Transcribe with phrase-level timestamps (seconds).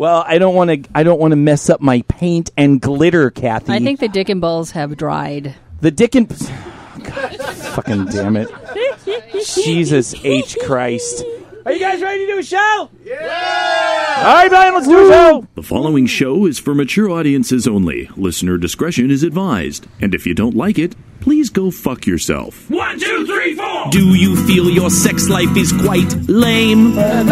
[0.00, 0.90] Well, I don't want to.
[0.94, 3.74] I don't want to mess up my paint and glitter, Kathy.
[3.74, 5.54] I think the dick and balls have dried.
[5.82, 6.26] the dick and.
[7.04, 8.48] God, fucking damn it!
[9.62, 11.22] Jesus H Christ!
[11.66, 12.90] Are you guys ready to do a show?
[13.04, 14.14] Yeah!
[14.24, 15.46] All right, Brian, let's do a show.
[15.54, 18.08] The following show is for mature audiences only.
[18.16, 19.86] Listener discretion is advised.
[20.00, 22.70] And if you don't like it, please go fuck yourself.
[22.70, 23.90] One, two, three, four.
[23.90, 26.92] Do you feel your sex life is quite lame?
[26.92, 27.26] Scared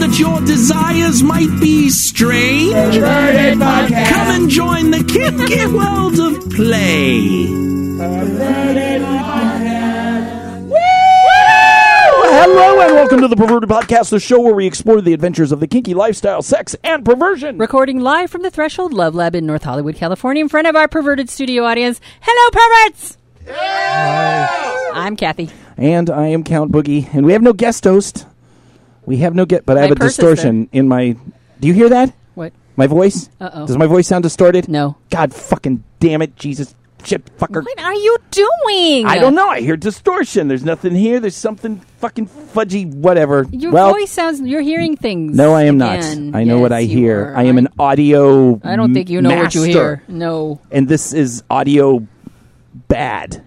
[0.00, 2.72] that your desires might be strange?
[3.00, 7.64] Come and join the kinky world of play.
[12.46, 15.60] Hello and welcome to the Perverted Podcast, the show where we explore the adventures of
[15.60, 17.56] the kinky lifestyle, sex, and perversion.
[17.56, 20.86] Recording live from the Threshold Love Lab in North Hollywood, California, in front of our
[20.86, 22.02] perverted studio audience.
[22.20, 23.16] Hello, perverts!
[24.94, 25.48] I'm Kathy.
[25.78, 28.26] And I am Count Boogie, and we have no guest host.
[29.06, 31.16] We have no get, but I have a purse is distortion in my.
[31.60, 32.12] Do you hear that?
[32.34, 32.52] What?
[32.76, 33.30] My voice?
[33.40, 33.66] Uh-oh.
[33.66, 34.68] Does my voice sound distorted?
[34.68, 34.98] No.
[35.08, 36.74] God fucking damn it, Jesus
[37.06, 37.64] shit fucker.
[37.64, 39.06] What are you doing?
[39.06, 39.48] I don't know.
[39.48, 40.48] I hear distortion.
[40.48, 41.20] There's nothing here.
[41.20, 43.46] There's something fucking fudgy, whatever.
[43.50, 44.40] Your well, voice sounds.
[44.40, 45.36] You're hearing things.
[45.36, 46.30] no, I am again.
[46.30, 46.38] not.
[46.38, 47.30] I know Yes, what I hear.
[47.32, 47.36] are.
[47.36, 48.60] I am an audio.
[48.64, 50.02] I don't think you know what you hear.
[50.08, 50.60] No.
[50.70, 52.06] And this is audio
[52.88, 53.42] bad.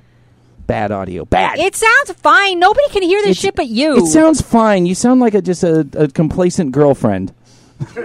[0.67, 1.23] Bad audio.
[1.25, 1.59] Bad.
[1.59, 2.59] It sounds fine.
[2.59, 3.97] Nobody can hear this It's- shit but you.
[3.97, 4.85] It sounds fine.
[4.85, 7.33] You sound like a just a, a complacent girlfriend.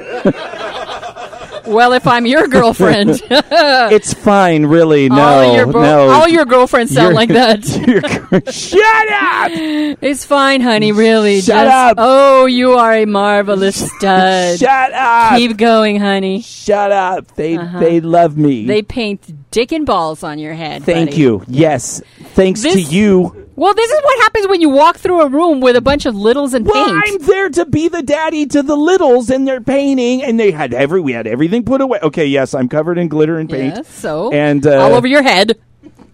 [1.66, 5.08] well, if I'm your girlfriend, it's fine, really.
[5.08, 6.10] No, all your bro- no.
[6.10, 7.64] all your girlfriends sound like that.
[8.52, 9.98] shut up.
[10.02, 10.92] It's fine, honey.
[10.92, 11.40] Really.
[11.40, 11.96] Shut Just- up.
[11.98, 14.58] Oh, you are a marvelous stud.
[14.58, 15.36] Shut up.
[15.38, 16.40] Keep going, honey.
[16.42, 17.34] Shut up.
[17.36, 17.80] They Uh-huh.
[17.80, 18.66] they love me.
[18.66, 20.84] They paint dick and balls on your head.
[20.84, 21.20] Thank buddy.
[21.22, 21.44] you.
[21.48, 22.02] Yes.
[22.34, 23.41] Thanks to you.
[23.54, 26.16] Well, this is what happens when you walk through a room with a bunch of
[26.16, 27.02] littles and Well, paint.
[27.06, 30.72] I'm there to be the daddy to the littles, and they're painting, and they had
[30.72, 31.98] every we had everything put away.
[32.02, 35.22] Okay, yes, I'm covered in glitter and paint, Yes, so and uh, all over your
[35.22, 35.58] head.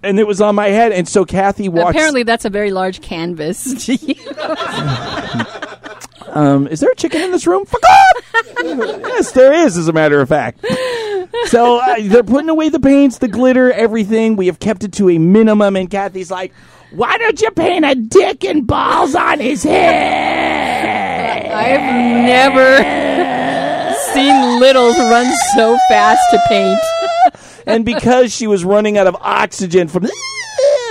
[0.02, 1.90] and it was on my head, and so Kathy walks.
[1.90, 3.88] Apparently, that's a very large canvas.
[6.30, 7.64] Um, is there a chicken in this room?
[7.64, 8.24] Fuck off!
[8.62, 10.62] yes, there is, as a matter of fact.
[11.46, 14.36] So uh, they're putting away the paints, the glitter, everything.
[14.36, 16.52] We have kept it to a minimum, and Kathy's like,
[16.90, 22.78] "Why don't you paint a dick and balls on his head?" I've never
[24.14, 26.78] seen littles run so fast to paint.
[27.66, 30.08] and because she was running out of oxygen from,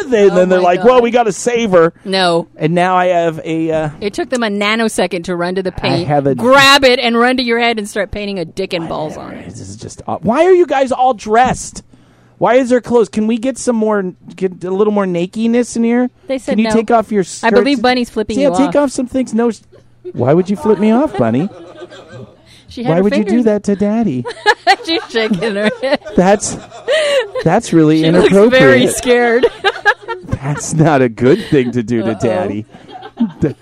[0.09, 0.85] they, then they're Oh like, God.
[0.88, 3.72] "Well, we got to save her." No, And now I have a.
[3.72, 7.18] Uh, it took them a nanosecond to run to the paint, a- grab it, and
[7.18, 9.45] run to your head and start painting a dick and balls on it.
[9.50, 10.01] this is just.
[10.07, 10.23] odd.
[10.23, 11.84] Why are you guys all dressed?
[12.38, 13.09] Why is there clothes?
[13.09, 16.09] Can we get some more, get a little more nakedness in here?
[16.28, 16.72] They said Can you no.
[16.75, 17.24] take off your?
[17.41, 18.75] I believe Bunny's flipping yeah, you take off.
[18.75, 19.34] off some things.
[19.34, 19.51] No.
[20.13, 21.50] Why would you flip me off, Bunny?
[22.78, 24.24] She had Why her would you do that to Daddy?
[24.86, 26.00] She's shaking her head.
[26.16, 26.56] That's
[27.44, 28.62] that's really She looks inappropriate.
[28.62, 29.48] very scared.
[30.26, 32.20] That's not a good thing to do to Uh-oh.
[32.20, 32.66] Daddy.
[33.40, 33.56] D-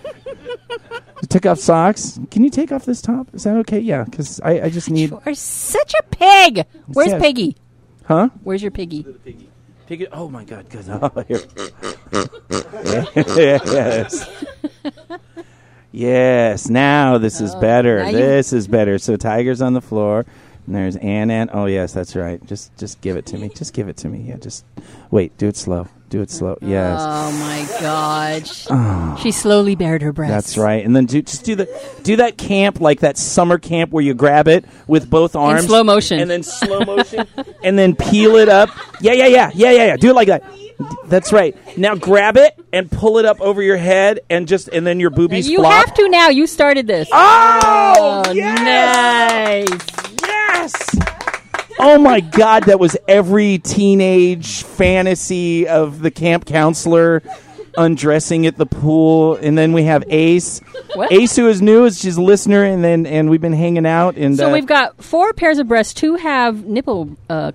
[1.21, 2.19] You took off socks.
[2.29, 3.33] Can you take off this top?
[3.33, 3.79] Is that okay?
[3.79, 5.11] Yeah, because I, I just need.
[5.25, 6.65] You're such a pig.
[6.87, 7.21] Where's Yes.
[7.21, 7.55] Piggy?
[8.03, 8.27] Huh?
[8.43, 9.05] Where's your piggy?
[9.87, 10.67] Pig- oh my God!
[10.69, 10.85] Good.
[10.89, 11.39] Oh, here.
[13.65, 14.29] yes.
[15.95, 16.69] Yes.
[16.69, 17.99] Now this is oh, better.
[17.99, 18.97] Oh, now you- This is better.
[18.97, 20.25] So Tiger's on the floor.
[20.67, 21.49] And there's Ann Ann.
[21.53, 22.43] Oh yes, that's right.
[22.47, 23.49] Just just give it to me.
[23.49, 24.19] Just give it to me.
[24.27, 24.37] Yeah.
[24.37, 24.65] Just
[25.11, 25.37] wait.
[25.37, 25.87] Do it slow.
[26.09, 26.57] Do it slow.
[26.59, 26.99] Yes.
[27.03, 28.49] Oh my God.
[28.71, 29.19] Ah.
[29.21, 30.33] She slowly bared her breasts.
[30.33, 30.83] That's right.
[30.83, 31.67] And then do just do the
[32.03, 35.83] do that camp like that summer camp where you grab it with both arms slow
[35.83, 36.19] motion.
[36.19, 37.27] and then slow motion
[37.63, 38.69] and then peel it up.
[39.01, 39.51] Yeah, yeah, yeah.
[39.53, 39.97] Yeah, yeah, yeah.
[39.97, 40.43] Do it like that.
[41.05, 41.55] That's right.
[41.77, 45.09] Now grab it and pull it up over your head and just and then your
[45.09, 45.71] boobies You flop.
[45.87, 46.29] have to now.
[46.29, 47.07] You started this.
[47.11, 49.69] Oh, Oh, yes.
[49.69, 50.19] nice.
[50.21, 50.95] Yes.
[51.79, 57.21] Oh my God, that was every teenage fantasy of the camp counselor
[57.77, 60.59] undressing at the pool, and then we have Ace.
[60.93, 61.11] What?
[61.11, 64.15] Ace, who is new, is she's a listener, and then and we've been hanging out.
[64.15, 65.93] And So uh, we've got four pairs of breasts.
[65.93, 67.17] Two have nipple.
[67.29, 67.51] Uh,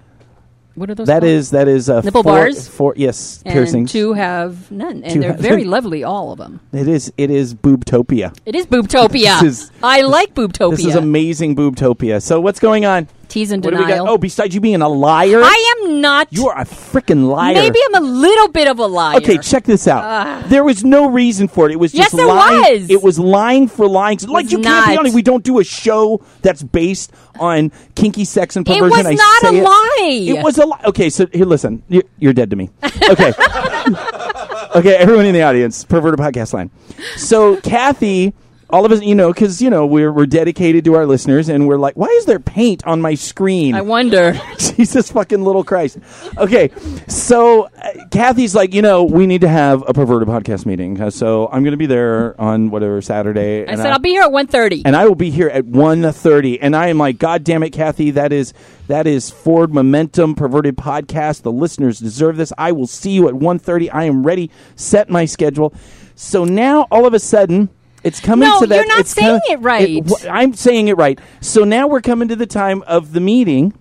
[0.81, 1.09] what are those?
[1.09, 1.31] that called?
[1.31, 2.67] is that is uh, Nipple four, bars?
[2.67, 3.93] Four, yes, and piercings.
[3.93, 6.03] two have none, and Two they're very lovely.
[6.05, 6.59] All of them.
[6.73, 8.35] It is it is boobtopia.
[8.47, 9.43] It is boobtopia.
[9.45, 10.77] Is- I like boobtopia.
[10.77, 12.23] This is amazing boobtopia.
[12.23, 13.09] So what's going on?
[13.31, 14.05] Tease and What denial.
[14.05, 14.13] got?
[14.13, 16.29] Oh, besides you being a liar, I am not.
[16.33, 17.55] you are a freaking liar.
[17.55, 19.17] Maybe I'm a little bit of a liar.
[19.19, 20.05] Okay, check this out.
[20.05, 20.45] Ah.
[20.49, 21.73] there was no reason for it.
[21.73, 22.81] It was Yes, just there lying.
[22.83, 22.91] was.
[22.91, 24.19] It was lying for lying.
[24.27, 24.99] Like you can't be not.
[24.99, 25.15] honest.
[25.15, 29.07] We don't do a show that's based on kinky sex and perversion.
[29.07, 29.63] It was I not a it.
[29.63, 30.37] lie.
[30.39, 30.81] It was a lie.
[30.87, 31.83] Okay, so here, listen.
[31.89, 32.69] You're, you're dead to me.
[33.09, 33.33] Okay.
[34.75, 36.71] okay, everyone in the audience, perverted podcast line.
[37.17, 38.35] So Kathy
[38.73, 41.67] all of us, you know, because you know we're we're dedicated to our listeners, and
[41.69, 43.75] we're like, why is there paint on my screen?
[43.75, 44.33] I wonder.
[44.59, 45.99] Jesus fucking little Christ.
[46.39, 46.71] Okay,
[47.09, 51.01] so uh, Kathy's like, you know, we need to have a perverted podcast meeting.
[51.01, 53.67] Uh, so I'm going to be there on whatever Saturday.
[53.67, 54.83] I said I'll be here at 1.30.
[54.85, 56.59] and I will be here at 1.30.
[56.61, 58.53] And I am like, God damn it, Kathy, that is
[58.89, 61.43] that is Ford Momentum Perverted Podcast.
[61.43, 62.53] The listeners deserve this.
[62.59, 63.91] I will see you at 1.30.
[63.93, 64.51] I am ready.
[64.77, 65.75] Set my schedule.
[66.15, 67.69] So now all of a sudden.
[68.03, 68.75] It's coming No, to that.
[68.75, 70.03] No, you're not it's saying coming- it right.
[70.09, 71.19] wh- I'm saying it right.
[71.41, 73.75] So now we're coming to the time of the meeting,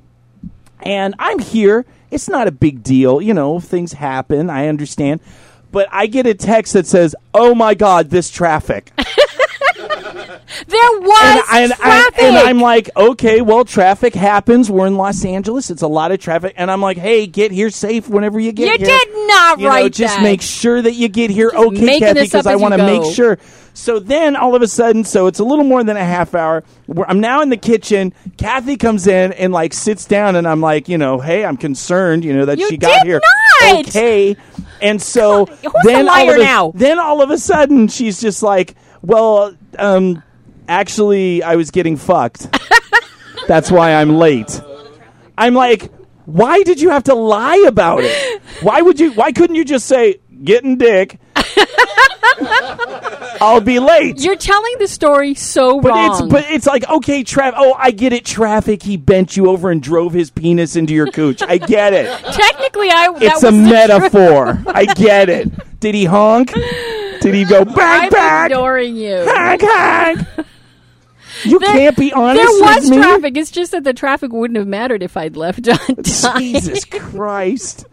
[0.82, 1.86] and I'm here.
[2.12, 3.60] It's not a big deal, you know.
[3.60, 4.50] Things happen.
[4.50, 5.22] I understand,
[5.72, 8.92] but I get a text that says, "Oh my God, this traffic."
[9.78, 12.22] there was and, and, traffic.
[12.24, 14.70] and I'm like, okay, well, traffic happens.
[14.70, 15.70] We're in Los Angeles.
[15.70, 18.64] It's a lot of traffic, and I'm like, hey, get here safe whenever you get
[18.80, 18.96] You here.
[18.96, 20.24] You did not you know, write just that.
[20.24, 23.38] make sure that you get here Just okay, Kathy, because I want to make sure.
[23.80, 26.66] So then, all of a sudden, so it's a little more than a half hour.
[26.86, 28.14] We're, I'm now in the kitchen.
[28.38, 32.26] Kathy comes in and like sits down, and I'm like, you know, hey, I'm concerned,
[32.26, 33.22] you know, that You she got did here
[33.62, 33.88] not!
[33.88, 34.36] okay.
[34.82, 36.72] And so Come on, who's then the all liar of a, now?
[36.76, 40.24] Then all of a sudden, she's just like, well, um,
[40.68, 42.48] actually, I was getting fucked.
[43.48, 44.62] That's why I'm late.
[45.38, 45.90] I'm like,
[46.26, 48.42] why did you have to lie about it?
[48.62, 49.14] Why would you?
[49.14, 51.18] Why couldn't you just say getting dick?
[53.42, 54.20] I'll be late.
[54.22, 56.12] You're telling the story so but wrong.
[56.12, 57.54] it's but it's like okay, Trav.
[57.56, 58.26] Oh, I get it.
[58.26, 58.84] Traffic.
[58.84, 61.42] He bent you over and drove his penis into your cooch.
[61.42, 62.08] I get it.
[62.34, 63.12] Technically, I.
[63.14, 64.62] that It's a metaphor.
[64.68, 65.80] I get it.
[65.80, 66.52] Did he honk?
[66.54, 67.76] Did he go bang
[68.06, 68.46] I'm bang?
[68.52, 69.24] ignoring you.
[69.28, 70.20] Honk honk.
[71.46, 73.38] You There- can't be honest There was traffic.
[73.38, 76.40] It's just that the traffic wouldn't have mattered if I'd left on time.
[76.42, 77.86] Jesus Christ.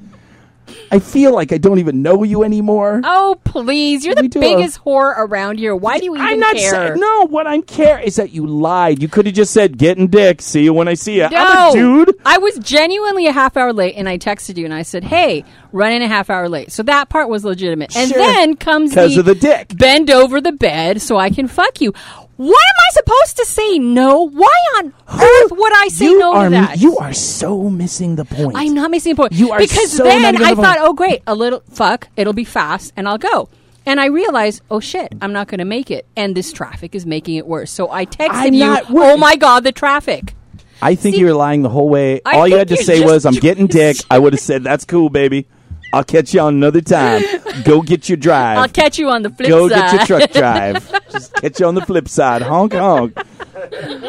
[0.91, 3.01] I feel like I don't even know you anymore.
[3.05, 4.05] Oh please!
[4.05, 5.75] You're the biggest whore around here.
[5.75, 6.71] Why do you even I'm not care?
[6.71, 7.27] saying no.
[7.27, 9.03] What I'm care is that you lied.
[9.03, 11.29] You could have just said "getting dick." See you when I see you.
[11.31, 12.15] No, I'm a dude.
[12.25, 15.45] I was genuinely a half hour late, and I texted you and I said, "Hey,
[15.73, 17.97] running a half hour late." So that part was legitimate.
[17.97, 18.19] And Sure.
[18.19, 19.77] then comes the, of the dick.
[19.77, 21.93] Bend over the bed so I can fuck you.
[22.37, 24.29] Why am I supposed to say no?
[24.29, 26.79] Why on earth would I say you no are, to that?
[26.81, 28.57] You are so missing the point.
[28.57, 29.33] I'm not missing the point.
[29.33, 30.89] You are because so then I the thought, point.
[30.89, 33.49] oh great, a little fuck, it'll be fast, and I'll go.
[33.87, 37.07] And I realized, oh shit, I'm not going to make it, and this traffic is
[37.07, 37.71] making it worse.
[37.71, 40.35] So I texted I'm you, oh my god, the traffic.
[40.83, 42.21] I think See- you were lying the whole way.
[42.27, 44.85] I All you had to say was, "I'm getting dick." I would have said, "That's
[44.85, 45.47] cool, baby.
[45.93, 47.23] I'll catch you on another time.
[47.65, 48.59] Go get your drive.
[48.59, 49.77] I'll catch you on the flip Go side.
[49.99, 50.93] get your truck drive.
[51.19, 52.43] Just catch you on the flip side.
[52.43, 53.17] Honk honk.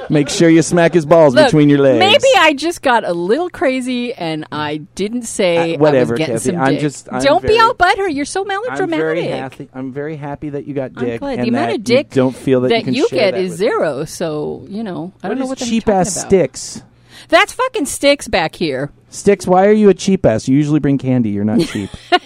[0.10, 2.00] Make sure you smack his balls Look, between your legs.
[2.00, 6.36] Maybe I just got a little crazy and I didn't say whatever, I was getting
[6.36, 6.50] Kathy.
[6.52, 6.82] some I'm dick.
[6.82, 8.14] just- I'm Don't very- be all butthurt.
[8.14, 9.00] You're so I'm melodramatic.
[9.00, 9.70] very happy.
[9.74, 11.20] I'm very happy that you got I'm dick.
[11.20, 13.32] glad and the amount that of dick you don't feel that, you, can share get
[13.32, 14.06] that is zero.
[14.06, 16.28] So you know, I don't know what cheap ass about.
[16.28, 16.84] sticks.
[17.30, 18.92] That's fucking sticks back here.
[19.10, 19.48] Sticks.
[19.48, 20.48] Why are you a cheap ass?
[20.48, 21.30] You usually bring candy.
[21.32, 21.90] You're not cheap.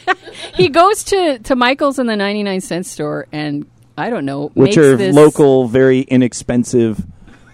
[0.55, 3.65] He goes to to Michael's in the ninety nine cent store and
[4.01, 7.05] I don't know, Which makes are this, local, very inexpensive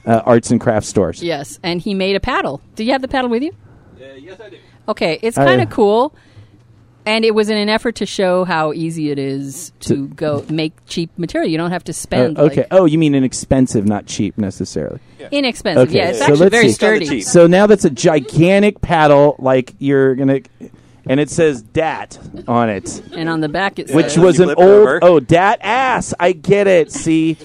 [0.05, 1.21] uh, arts and crafts stores.
[1.21, 2.61] Yes, and he made a paddle.
[2.75, 3.51] Do you have the paddle with you?
[3.99, 4.57] yes, I do.
[4.89, 5.63] Okay, it's Oh, kind yeah.
[5.63, 6.15] of cool.
[7.05, 10.73] And it was in an effort to show how easy it is to go make
[10.87, 11.49] cheap material.
[11.49, 12.57] You don't have to Uh, spend okay.
[12.61, 14.99] like, oh, you mean inexpensive, not cheap necessarily.
[15.31, 15.87] inexpensive.
[15.87, 16.73] Okay, Yeah, it's so actually let's very see.
[16.73, 17.21] sturdy.
[17.21, 20.41] So now that's a gigantic paddle, like you're gonna,
[21.09, 24.49] and it says "dat" on it, And on the back it says, which was You
[24.49, 24.99] an flip old over.
[25.03, 26.13] oh dat ass.
[26.19, 26.91] I get it.
[26.91, 27.37] See,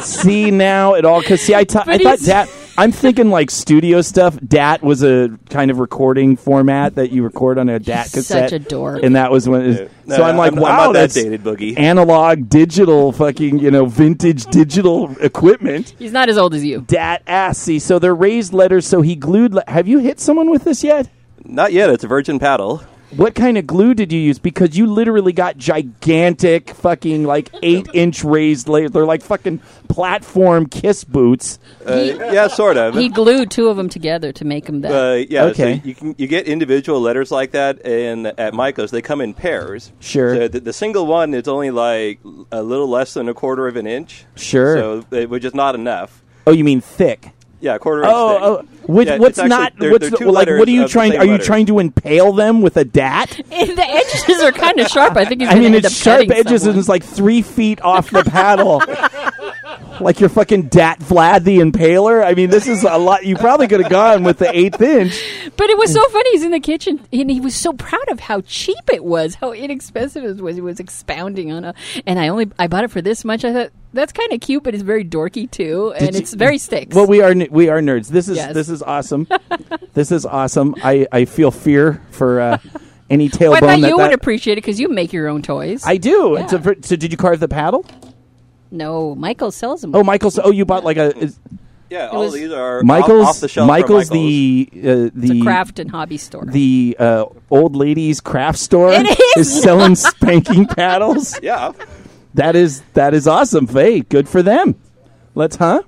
[0.00, 2.48] see now it all because see I ta- I But thought he's- dat.
[2.76, 4.38] I'm thinking like studio stuff.
[4.46, 8.50] Dat was a kind of recording format that you record on a dat He's cassette.
[8.50, 9.02] such a dork.
[9.02, 9.62] And that was when.
[9.62, 11.76] It was, No, so I'm like, I'm- I'm wow, not that that's dated, Boogie.
[11.76, 15.92] Analog, digital, fucking, you know, vintage digital equipment.
[15.98, 16.84] He's not as old as you.
[16.86, 17.58] Dat ass.
[17.58, 18.86] See, so they're raised letters.
[18.86, 19.54] So he glued.
[19.54, 21.08] Le- Have you hit someone with this yet?
[21.48, 21.90] Not yet.
[21.90, 22.82] It's a virgin paddle.
[23.16, 24.38] What kind of glue did you use?
[24.38, 28.90] Because you literally got gigantic, fucking like eight inch raised layers.
[28.90, 31.58] They're like fucking platform kiss boots.
[31.86, 32.94] Uh, yeah, sort of.
[32.94, 34.92] He glued two of them together to make them that.
[34.92, 35.78] Uh, yeah, Okay.
[35.80, 39.32] so you can you get individual letters like that, and at Michael's they come in
[39.32, 39.90] pairs.
[40.00, 40.34] Sure.
[40.36, 42.20] So the, the single one is only like
[42.52, 44.26] a little less than a quarter of an inch.
[44.36, 44.76] Sure.
[44.76, 46.22] So it, which is not enough.
[46.46, 47.30] Oh, you mean thick?
[47.60, 48.12] Yeah, quarter inch.
[48.14, 48.42] Oh, thick.
[48.42, 49.72] oh which, Yeah, what's actually- not?
[49.78, 50.48] they're- what's they're the- like?
[50.48, 51.16] What are you trying?
[51.16, 51.44] Are you letter.
[51.44, 53.38] trying to impale them with a dat?
[53.50, 55.16] The edges are kind of sharp.
[55.16, 56.70] I think he's I mean, end it's up sharp edges someone.
[56.70, 58.80] and it's like three feet off the paddle.
[60.00, 62.24] Like you're fucking Dat Vlad the Impaler.
[62.24, 63.24] I mean, this is a lot.
[63.26, 65.22] You probably could have gone with the eighth inch.
[65.56, 66.30] But it was so funny.
[66.32, 69.52] He's in the kitchen and he was so proud of how cheap it was, how
[69.52, 70.56] inexpensive it was.
[70.56, 71.74] He was expounding on a,
[72.06, 73.44] and I only I bought it for this much.
[73.44, 76.58] I thought that's kind of cute, but it's very dorky too, and you- it's very
[76.58, 76.94] sticks.
[76.94, 78.08] Well, we are we are nerds.
[78.08, 78.54] This is Yes.
[78.54, 79.26] this is awesome.
[79.94, 80.74] this is awesome.
[80.82, 82.58] I, I feel fear for uh,
[83.10, 85.42] any Well, I tailbone thought you that would appreciate it because you make your own
[85.42, 85.82] toys.
[85.86, 86.36] I do.
[86.38, 86.46] Yeah.
[86.54, 87.84] A, so did you carve the paddle?
[88.70, 89.94] No, Michael sells them.
[89.94, 90.38] Oh, Michael's.
[90.38, 91.38] Oh, you bought like a is,
[91.90, 93.22] Yeah, all was- these are Michael's.
[93.22, 93.66] off, off the shelf.
[93.66, 96.44] Michael's from the uh, it's the a craft and hobby store.
[96.46, 101.38] the uh, old ladies craft store It is selling spanking paddles.
[101.42, 101.72] Yeah,
[102.34, 103.66] That is that is awesome.
[103.66, 104.74] Hey, good for them.
[105.34, 105.82] Let's huh?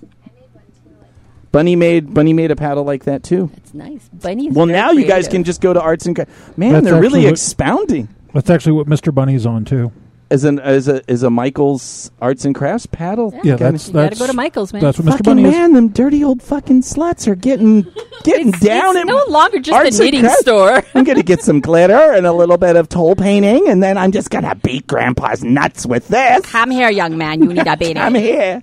[1.52, 3.50] Bunny made Bunny made a paddle like that too.
[3.54, 4.08] That's nice.
[4.12, 4.50] Bunny.
[4.50, 6.94] Well, very now you guys can just go to arts and cra- man, That's they're
[6.94, 8.08] really actually what- expounding.
[8.32, 9.12] That's actually what Mr.
[9.12, 9.90] Bunny's on too.
[10.32, 13.32] As an as a is a Michael's arts and crafts paddle.
[13.42, 14.80] Yeah, Kinda- that's You gotta that's go to Michael's, man.
[14.80, 15.10] That's what Mr.
[15.10, 15.50] fucking Bunny is.
[15.50, 15.72] man.
[15.72, 17.82] Them dirty old fucking sluts are getting
[18.22, 18.90] getting It's, down.
[18.96, 20.40] it's at no longer just arts a and knitting crafts.
[20.42, 20.82] store.
[20.94, 24.12] I'm gonna get some glitter and a little bit of tole painting, and then I'm
[24.12, 26.46] just gonna beat Grandpa's nuts with this.
[26.46, 27.42] Come here, young man.
[27.42, 27.98] You need a beating.
[27.98, 28.60] I'm here.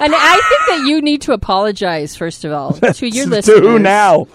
[0.00, 3.56] And I think that you need to apologize first of all to your listeners.
[3.56, 4.26] to who now?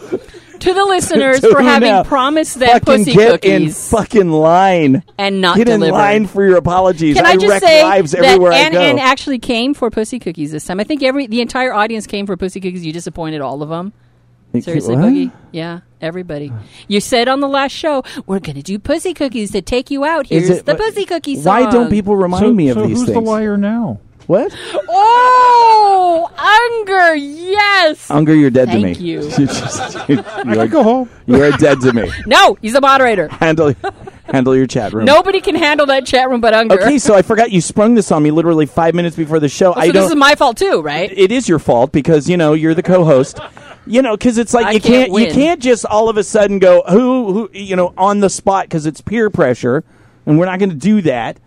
[0.64, 2.04] To the listeners To for having now?
[2.04, 5.04] promised them fucking pussy get in cookies fucking line.
[5.18, 7.16] and not Get in line for your apologies.
[7.16, 8.80] Can I, just wreck say lives that everywhere Ann, I go.
[8.82, 10.80] Ann actually came for pussy cookies this time?
[10.80, 12.86] I think every the entire audience came for pussy cookies.
[12.86, 13.94] You disappointed all of them.
[14.60, 15.06] Seriously, What?
[15.06, 15.32] Boogie?
[15.52, 16.54] Yeah, everybody.
[16.88, 20.06] You said on the last show, we're going to do pussy cookies to take you
[20.06, 20.32] out.
[20.32, 21.44] Is Here's it- the pussy cookie song.
[21.46, 23.16] Why don't people remind so, me of so these who's things?
[23.16, 24.00] the liar now?
[24.28, 24.56] What?
[24.90, 26.30] Oh,
[26.80, 28.10] Unger, yes.
[28.10, 29.08] Unger, you're dead Thank to me.
[29.08, 29.22] you.
[29.38, 31.10] you just, you, I are, can go home.
[31.26, 32.12] you are dead to me.
[32.26, 33.28] No, he's a moderator.
[33.28, 33.74] Handle,
[34.26, 35.06] handle your chat room.
[35.06, 36.82] Nobody can handle that chat room but Unger.
[36.82, 39.74] Okay, so I forgot you sprung this on me literally five minutes before the show.
[39.74, 40.04] so I this don't.
[40.04, 41.12] this is my fault too, right?
[41.12, 43.40] it is your fault because you know you're the co-host.
[43.86, 45.34] You know, because it's like I you can't can't, you win.
[45.34, 48.86] can't just all of a sudden go who who you know on the spot because
[48.86, 49.84] it's peer pressure,
[50.26, 51.38] and we're not going to do that.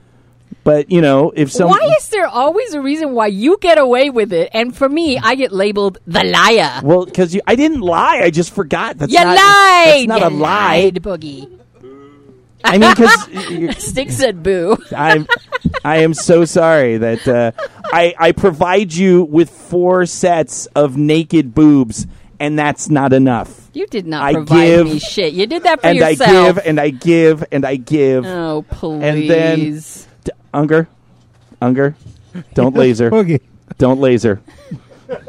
[0.65, 4.11] But you know, if some why is there always a reason why you get away
[4.11, 6.81] with it, and for me, I get labeled the liar?
[6.83, 8.99] well, because I didn't lie, I just forgot.
[8.99, 9.87] That's You not, lied.
[9.87, 10.77] That's not you a lie.
[10.83, 11.53] lied, Boogie.
[12.65, 14.77] I mean, because Stick said boo.
[14.97, 15.29] I'm
[15.85, 17.53] I am so sorry that uh,
[17.85, 22.09] I I provide you with four sets of naked boobs,
[22.41, 23.71] and that's not enough.
[23.73, 25.33] You did not I provide give- me shit.
[25.35, 28.27] You did that for And I give and I give and I give.
[28.27, 29.03] oh please.
[29.05, 29.83] And then-
[30.57, 30.89] Unger,
[31.61, 31.95] Unger,
[32.55, 33.43] don't laser, Boogie.
[33.77, 34.41] don't laser.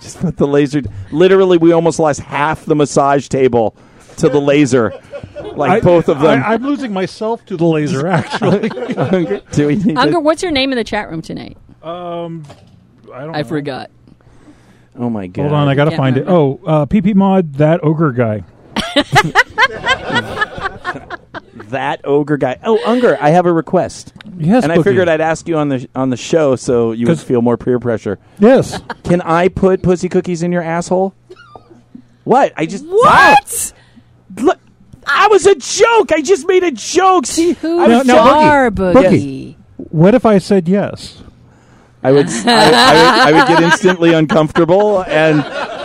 [0.00, 0.82] Just put the laser.
[1.12, 3.76] Literally, we almost lost half the massage table
[4.16, 4.92] to the laser,
[5.54, 6.42] like I- both of them.
[6.42, 8.06] I, am losing myself to the laser.
[8.08, 11.56] Actually, Unger, do we need to- Unger, what's your name in the chat room tonight?
[11.84, 12.44] um,
[13.14, 13.34] I don't.
[13.36, 13.48] I know.
[13.48, 13.90] forgot.
[14.96, 15.42] oh my god!
[15.42, 16.24] Hold on, I gotta Can't find it.
[16.26, 18.42] Oh, uh, PP mod that ogre guy.
[21.70, 22.58] that ogre guy.
[22.64, 24.12] Oh, Unger, I have a request.
[24.36, 24.84] Yes, and I Boogie.
[24.84, 27.78] figured I'd ask you on the on the show so you would feel more peer
[27.78, 28.18] pressure.
[28.38, 28.80] Yes.
[29.04, 31.14] Can I put pussy cookies in your asshole?
[32.24, 32.52] What?
[32.56, 33.72] I just What?
[34.36, 34.58] Ah, look,
[35.06, 36.12] I was a joke.
[36.12, 37.26] I just made a joke.
[37.26, 38.48] See, Who I Now- was now, joking.
[38.48, 38.94] are Boogie.
[38.94, 39.54] Boogie?
[39.90, 41.22] What if I said yes?
[42.02, 45.40] I would, I, I would, I would get instantly uncomfortable and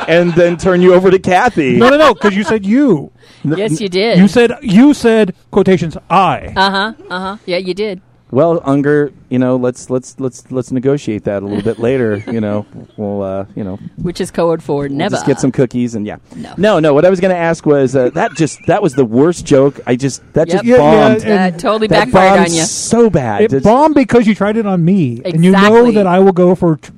[0.07, 1.77] and then turn you over to Kathy.
[1.77, 3.12] No, no, no, because you said you.
[3.43, 4.17] Yes, you did.
[4.17, 5.98] You said you said quotations.
[6.10, 6.53] I.
[6.55, 6.93] Uh huh.
[7.10, 7.38] Uh huh.
[7.45, 8.01] Yeah, you did.
[8.31, 12.24] Well, Unger, you know, let's let's let's let's negotiate that a little bit later.
[12.25, 12.65] You know,
[12.98, 15.12] we'll uh, you know Which is code for we'll never.
[15.13, 16.17] just get some cookies and yeah.
[16.36, 16.53] No.
[16.57, 16.93] no, no.
[16.95, 19.79] What I was going to ask was uh, that just that was the worst joke.
[19.86, 20.55] I just that Yep.
[20.55, 21.22] just Yeah, yeah, bombed.
[21.22, 22.63] That totally that backfired on you.
[22.63, 23.41] so bad.
[23.41, 26.33] It It's- bombed because you tried it on me, and you know that I will
[26.33, 26.77] go for.
[26.77, 26.91] Tr-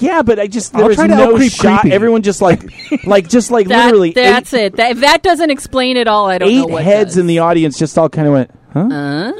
[0.00, 1.80] Yeah, but I just I'll was try to no out-creep shot.
[1.82, 1.94] creepy.
[1.94, 2.62] Everyone just like,
[3.06, 4.76] like just like That- literally that's eight, it.
[4.76, 7.18] That, if that doesn't explain it all, I don't know eight what heads does.
[7.18, 8.80] in the audience just all kind of went, huh?
[8.80, 9.32] Uh,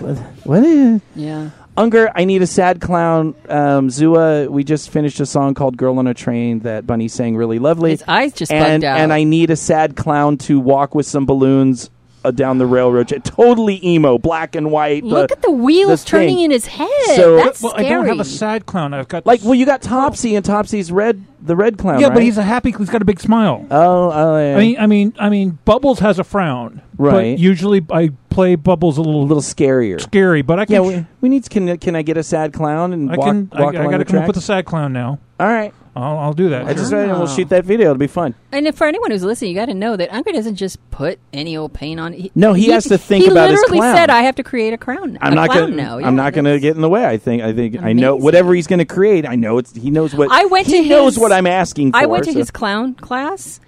[0.00, 0.16] What?
[0.44, 1.00] what is?
[1.16, 1.50] yeah.
[1.76, 3.34] Unger, I need a sad clown.
[3.48, 7.34] Um, Zua, we just finished a song called "Girl on a Train" that Bunny sang
[7.36, 7.90] really lovely.
[7.90, 9.00] His eyes just and bugged out.
[9.00, 11.90] and I need a sad clown to walk with some balloons
[12.24, 13.08] uh, down the railroad.
[13.24, 15.04] Totally emo, black and white.
[15.04, 16.88] Look uh, at the wheels the turning in his head.
[17.16, 17.86] So- That's well, scary.
[17.86, 18.94] I don't have a sad clown.
[18.94, 19.42] I've got like.
[19.42, 22.00] Well, you got Topsy and Topsy's red, the red clown.
[22.00, 22.14] yeah, right?
[22.14, 22.72] but he's a happy.
[22.72, 23.66] He's got a big smile.
[23.70, 24.56] oh, oh yeah.
[24.56, 26.80] I mean, I mean, I mean, Bubbles has a frown.
[26.96, 27.34] Right.
[27.34, 30.00] But usually, I play Bubbles a little, a little, little scarier.
[30.00, 30.42] scary.
[30.42, 30.86] But I Yeah, can.
[30.86, 31.48] we, we need.
[31.50, 33.26] Can can I get a sad clown and I walk?
[33.28, 33.48] can.
[33.52, 35.18] I, walk I along got to the come up with a sad clown now.
[35.40, 35.74] All right.
[35.96, 36.64] I'll, I'll do that.
[36.66, 37.04] I just sure.
[37.04, 37.90] and we'll shoot that video.
[37.90, 38.34] It'll be fun.
[38.50, 41.20] And if, for anyone who's listening, you got to know that Unger doesn't just put
[41.32, 42.12] any old paint on.
[42.12, 44.72] He, No, he has to think he about his literally said, "I have to create
[44.72, 45.76] a crown." I'm a not gonna.
[45.76, 47.04] Yeah, I'm not gonna get in the way.
[47.06, 47.42] I think.
[47.42, 47.80] I think.
[47.80, 49.26] I know whatever he's gonna create.
[49.26, 49.74] I know it's.
[49.74, 50.32] He knows what.
[50.32, 51.98] I went he to knows what I'm asking for.
[51.98, 53.60] I went to so- his clown class,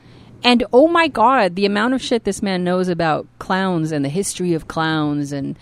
[0.43, 4.09] and oh my god, the amount of shit this man knows about clowns and the
[4.09, 5.57] history of clowns and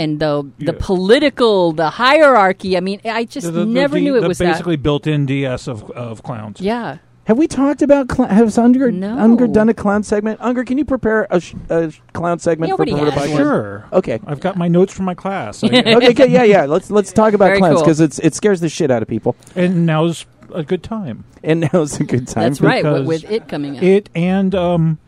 [0.00, 0.78] and the the Yeah.
[0.80, 2.76] political, the hierarchy.
[2.76, 4.82] I mean, I just The- the- the never D- knew it the was basically that.
[4.82, 6.60] built-in DS of of clowns.
[6.60, 6.98] Yeah.
[7.24, 9.16] Have we talked about cl- has Unger No.
[9.16, 10.40] Unger done a clown segment?
[10.42, 13.22] Unger, can you prepare a, sh- a sh- clown segment He for already Perverted has
[13.28, 13.32] Podcast?
[13.34, 13.42] one.
[13.42, 13.84] Sure.
[13.92, 14.18] Okay.
[14.26, 15.62] I've got my notes from my class.
[15.64, 16.64] Okay, okay, yeah, yeah.
[16.64, 17.84] Let's let's talk about Very clowns cool.
[17.84, 21.22] because it's it scares the shit out of people, and now's a good time.
[21.44, 22.44] and now's a good time.
[22.48, 22.82] That's right.
[22.84, 24.98] With, with it coming out, It and um,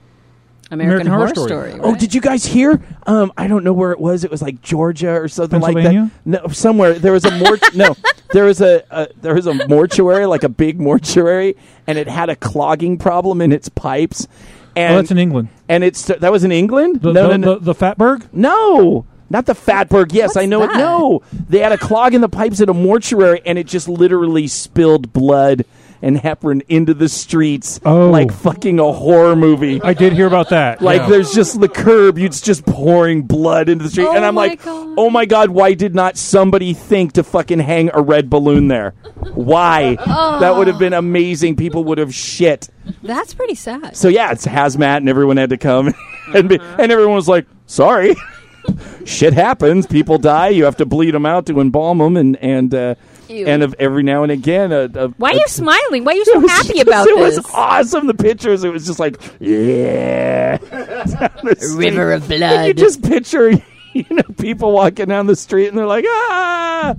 [0.73, 1.71] American, American Horror, Horror Story.
[1.73, 1.83] Story.
[1.85, 2.83] Oh, did you guys hear?
[3.07, 4.25] Um, I don't know where it was.
[4.25, 6.11] It was like Georgia or something like that.
[6.25, 7.61] No, somewhere there was a mort.
[7.75, 7.95] no,
[8.33, 12.31] there was a, a there was a mortuary, like a big mortuary, and it had
[12.31, 14.27] a clogging problem in its pipes.
[14.75, 15.51] And oh, that's in England.
[15.69, 17.03] and it's that was in England.
[17.03, 18.27] The, no, the, no, no, the, the Fatberg.
[18.33, 20.13] no, not the Fatberg.
[20.13, 20.75] Yes, What's I know it.
[20.75, 24.47] No, they had a clog in the pipes at a mortuary, and it just literally
[24.47, 25.67] spilled blood
[26.03, 28.11] and heparin into the streets, Oh.
[28.11, 29.81] like fucking a horror movie.
[29.83, 30.83] I did hear about that.
[30.83, 31.09] Like yeah.
[31.09, 34.63] there's just the curb, it's just pouring blood into the street, Oh and I'm like,
[34.65, 34.95] God.
[34.99, 38.95] oh my god, why did not somebody think to fucking hang a red balloon there?
[39.35, 39.97] Why?
[40.43, 41.55] That would have been amazing.
[41.57, 42.69] People would have shit.
[43.03, 43.97] That's pretty sad.
[43.97, 45.95] So yeah, it's hazmat, and everyone had to come,
[46.35, 48.17] and be, and everyone was like, sorry.
[49.05, 49.87] Shit happens.
[49.87, 50.49] People die.
[50.49, 52.95] You have to bleed them out to embalm them, and and uh,
[53.33, 53.47] Ew.
[53.47, 56.05] and of every now and again, a, a, Why are a- you smiling?
[56.05, 57.37] Why are you so happy just- about it this?
[57.39, 58.07] It was awesome.
[58.07, 60.57] The pictures, it was just like, yeah.
[60.59, 61.91] Down the street.
[61.91, 63.51] River of And you just picture,
[63.93, 66.95] you know, people walking down the street and they're like, ah.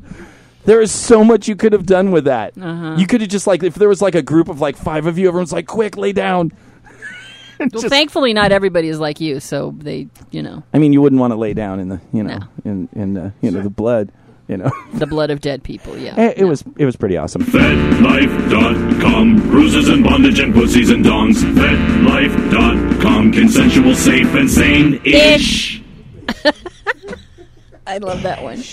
[0.66, 2.54] There is so much you could have done with that.
[2.60, 2.96] Uh-huh.
[2.98, 5.18] You could have just like, if there was like a group of like five of
[5.18, 6.52] you, everyone's like, quick, lay down.
[7.60, 11.02] Well, just- thankfully, not everybody is like you, so they, you know, I mean, you
[11.02, 12.48] wouldn't want to lay down in the, you know, No.
[12.66, 14.12] in in uh, you know the blood,
[14.48, 14.70] you know.
[14.94, 15.98] the blood of dead people.
[15.98, 16.48] Yeah, eh, it, it No.
[16.48, 17.44] was it was pretty awesome.
[17.44, 19.36] FetLife.com.
[19.50, 21.36] Bruises and bondage and pussies and dongs.
[21.56, 23.32] FetLife.com.
[23.32, 25.82] Consensual, safe, and sane ish.
[27.88, 28.64] I love that one.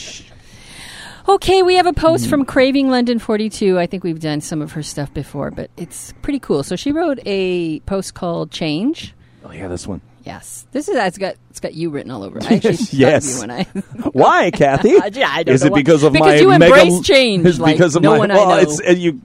[1.29, 3.79] Okay, we have a post from Craving London 42.
[3.79, 6.63] I think we've done some of her stuff before, but it's pretty cool.
[6.63, 9.15] So she wrote a post called Change.
[9.45, 10.01] Oh yeah, this one.
[10.31, 10.67] Yes.
[10.73, 12.39] This is it's got it's got you written all over.
[12.39, 12.51] it.
[12.51, 13.35] I actually Yes.
[13.35, 13.65] you when I
[14.13, 14.91] Why, Kathy?
[15.13, 15.79] Yeah, I don't is know it why.
[15.81, 18.31] because of Because my you mega- embrace change, Is like because of no my one
[18.31, 18.57] I well, know.
[18.59, 19.21] it's uh, you.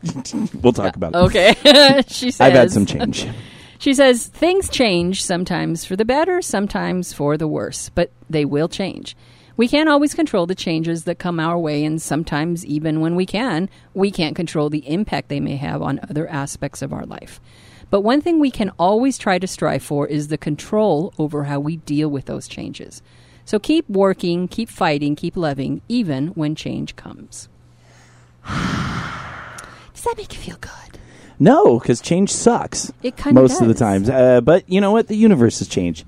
[0.62, 1.18] We'll talk about it.
[1.18, 2.04] Okay.
[2.08, 3.28] she says I've had some change.
[3.78, 8.68] She says things change sometimes for the better, sometimes for the worse, but they will
[8.70, 9.16] change.
[9.58, 13.26] We can't always control the changes that come our way, and sometimes, even when we
[13.26, 17.40] can, we can't control the impact they may have on other aspects of our life.
[17.90, 21.60] But one thing we can always try to strive for is the control over how
[21.60, 23.02] we deal with those changes.
[23.46, 27.48] So keep working, keep fighting, keep loving, even when change comes.
[28.48, 30.72] Does that make you feel good?
[31.40, 32.92] No, because change sucks.
[33.04, 34.10] It kinda most of the times.
[34.10, 35.08] Uh, but you know what?
[35.08, 36.06] The universe has changed,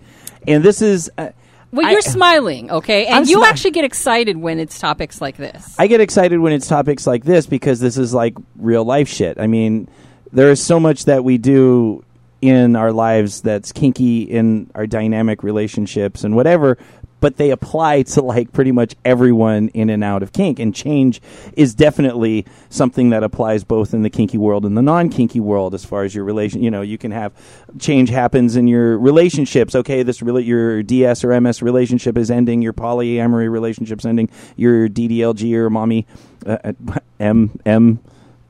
[0.48, 1.12] and this is.
[1.18, 1.30] Uh,
[1.72, 3.08] Well, you're smiling, okay?
[3.08, 5.76] And I'm you smi- actually get excited when it's topics like this.
[5.78, 9.38] I get excited when it's topics like this because this is like real life shit.
[9.38, 9.90] I mean,
[10.38, 12.04] there is so much that we do
[12.44, 16.78] in our lives that's kinky in our dynamic relationships and whatever,
[17.20, 20.60] but they apply to like pretty much everyone in and out of kink.
[20.60, 21.24] And change
[21.54, 25.74] is definitely something that applies both in the kinky world and the non kinky world
[25.74, 26.62] as far as your relation.
[26.62, 27.34] You know, you can have
[27.80, 29.74] change happens in your relationships.
[29.74, 32.62] Okay, this really your DS or MS relationship is ending.
[32.62, 34.30] Your polyamory relationship's ending.
[34.56, 36.06] Your DDLG or mommy
[36.46, 36.74] uh, uh,
[37.20, 38.00] M M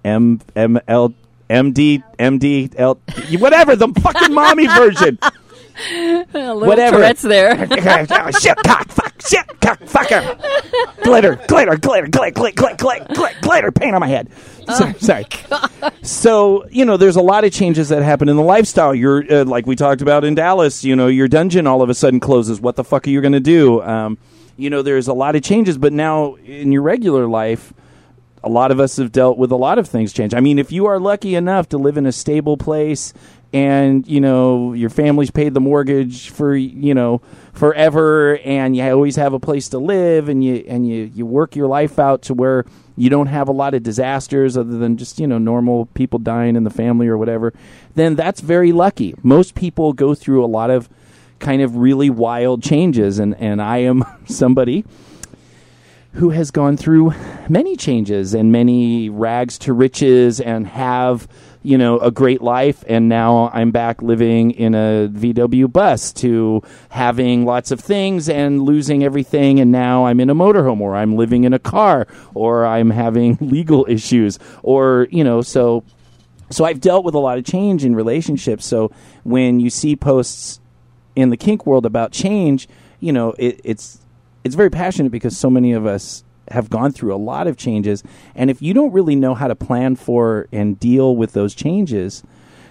[0.04, 1.14] M M L.
[1.50, 3.00] MD, MD, L,
[3.40, 5.18] whatever the fucking mommy version.
[6.32, 6.98] Whatever.
[6.98, 7.68] Tourette's there.
[7.70, 11.04] Oh, shit, cock, fuck, shit, cock, fucker.
[11.04, 14.30] glitter, glitter, glitter, glitter, glitter, glitter, glitter, glitter, paint on my head.
[14.76, 15.26] Sorry, sorry.
[16.02, 18.94] So, you know, there's a lot of changes that happen in the lifestyle.
[18.96, 21.94] You're, uh, like we talked about in Dallas, you know, your dungeon all of a
[21.94, 22.60] sudden closes.
[22.60, 23.82] What the fuck are you going to do?
[23.84, 24.18] Um,
[24.58, 27.72] you know, there's a lot of changes, but now in your regular life,
[28.48, 30.34] a lot of us have dealt with a lot of things change.
[30.34, 33.14] I mean, if you are lucky enough to live in a stable place
[33.52, 37.20] and, you know, your family's paid the mortgage for, you know,
[37.52, 41.58] forever and you always have a place to live and you and you you work
[41.58, 42.64] your life out to where
[42.96, 46.56] you don't have a lot of disasters other than just, you know, normal people dying
[46.56, 47.54] in the family or whatever,
[47.96, 49.14] then that's very lucky.
[49.24, 50.88] Most people go through a lot of
[51.40, 54.86] kind of really wild changes and and I am somebody
[56.18, 57.14] who has gone through
[57.48, 61.28] many changes and many rags to riches and have
[61.68, 66.62] you know, a great life, and now I'm back living in a VW bus to
[66.88, 71.18] having lots of things and losing everything, and now I'm in a motorhome, or I'm
[71.18, 75.84] living in a car, or I'm having legal issues, or you know, so
[76.50, 78.66] so I've dealt with a lot of change in relationships.
[78.66, 78.90] So
[79.26, 80.62] when you see posts
[81.18, 82.70] in the kink world about change,
[83.02, 84.00] you know, it, it's
[84.48, 88.02] it's very passionate because so many of us have gone through a lot of changes,
[88.34, 92.24] and if you don't really know how to plan for and deal with those changes,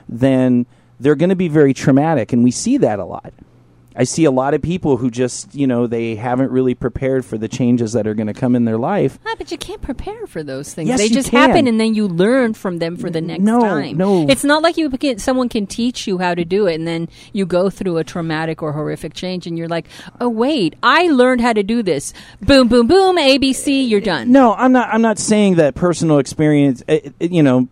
[0.08, 0.64] then
[0.98, 3.34] they're going to be very traumatic, and we see that a lot.
[3.98, 7.38] I see a lot of people who just, you know, they haven't really prepared for
[7.38, 9.18] the changes that are going to come in their life.
[9.26, 10.88] Ah, but you can't prepare for those things.
[10.90, 11.40] Yes, they just can.
[11.48, 13.96] happen, and then you learn from them for the next No, time.
[13.96, 14.28] no.
[14.28, 17.09] it's not like you can, someone can teach you how to do it, and then
[17.32, 19.87] you go through a traumatic or horrific change, and you're like,
[20.20, 23.16] "Oh wait, I learned how to do this." Boom, boom, boom.
[23.16, 24.30] ABC, you're done.
[24.30, 24.90] No, I'm not.
[24.92, 26.82] I'm not saying that personal experience.
[26.87, 27.68] uh, uh, You know,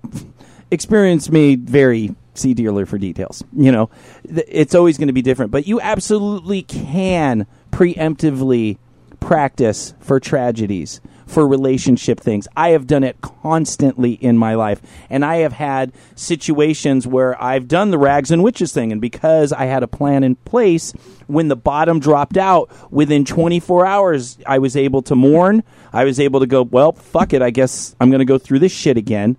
[0.70, 2.14] experience may vary.
[2.34, 3.44] See dealer for details.
[3.56, 3.90] You know,
[4.24, 5.52] it's always going to be different.
[5.52, 8.78] But you absolutely can preemptively
[9.20, 12.46] practice for tragedies, for relationship things.
[12.56, 17.66] I have done it constantly in my life, and I have had situations where I've
[17.66, 20.92] done the rags and witches thing, and because I had a plan in place,
[21.26, 25.62] when the bottom dropped out within 24 hours, I was able to mourn.
[25.92, 27.40] I was able to go, well, fuck it.
[27.40, 29.38] I guess I'm going to go through this shit again.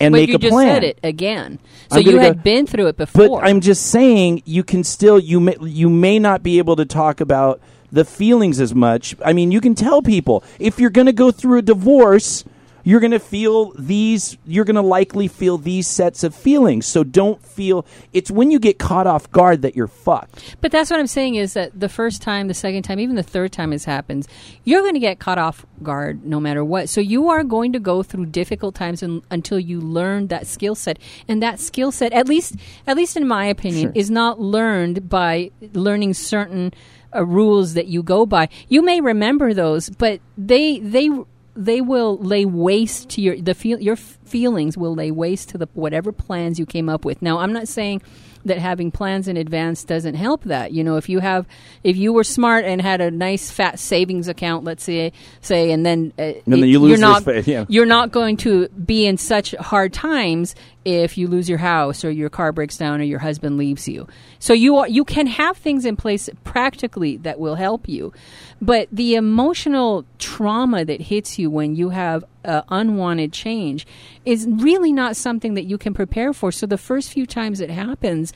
[0.00, 1.58] And but make you just said it again,
[1.90, 3.40] so you had go- been through it before.
[3.40, 3.48] But.
[3.48, 7.20] I'm just saying you can still you may you may not be able to talk
[7.20, 9.16] about the feelings as much.
[9.24, 12.44] I mean, you can tell people if you're going to go through a divorce,
[12.88, 16.86] you're going to feel these you're going to likely feel these sets of feelings.
[16.86, 20.56] So don't feel it's when you get caught off guard that you're fucked.
[20.62, 23.22] But that's what I'm saying is that the first time, the second time, even the
[23.22, 24.26] third time this happens,
[24.64, 26.88] you're going to get caught off guard no matter what.
[26.88, 30.74] So you are going to go through difficult times un until you learn that skill
[30.74, 30.98] set.
[31.28, 35.50] And that skill set, at least, at least in my opinion, is not learned by
[35.74, 36.72] learning certain
[37.14, 38.48] uh, rules that you go by.
[38.68, 41.10] You may remember those, but they they
[41.58, 45.68] they will lay waste to your the feel your feelings will lay waste to the
[45.74, 47.20] whatever plans you came up with.
[47.20, 48.00] Now, I'm not saying
[48.44, 50.70] that having plans in advance doesn't help that.
[50.70, 51.48] You know, if you have
[51.82, 55.84] if you were smart and had a nice fat savings account, let's say say and
[55.84, 57.64] then uh, then you lose you're not yeah.
[57.68, 62.10] you're not going to be in such hard times if you lose your house or
[62.10, 64.06] your car breaks down or your husband leaves you.
[64.38, 68.12] So you are, you can have things in place practically that will help you.
[68.60, 73.86] But the emotional trauma that hits you when you have uh, unwanted change
[74.24, 76.50] is really not something that you can prepare for.
[76.50, 78.32] So the first few times it happens,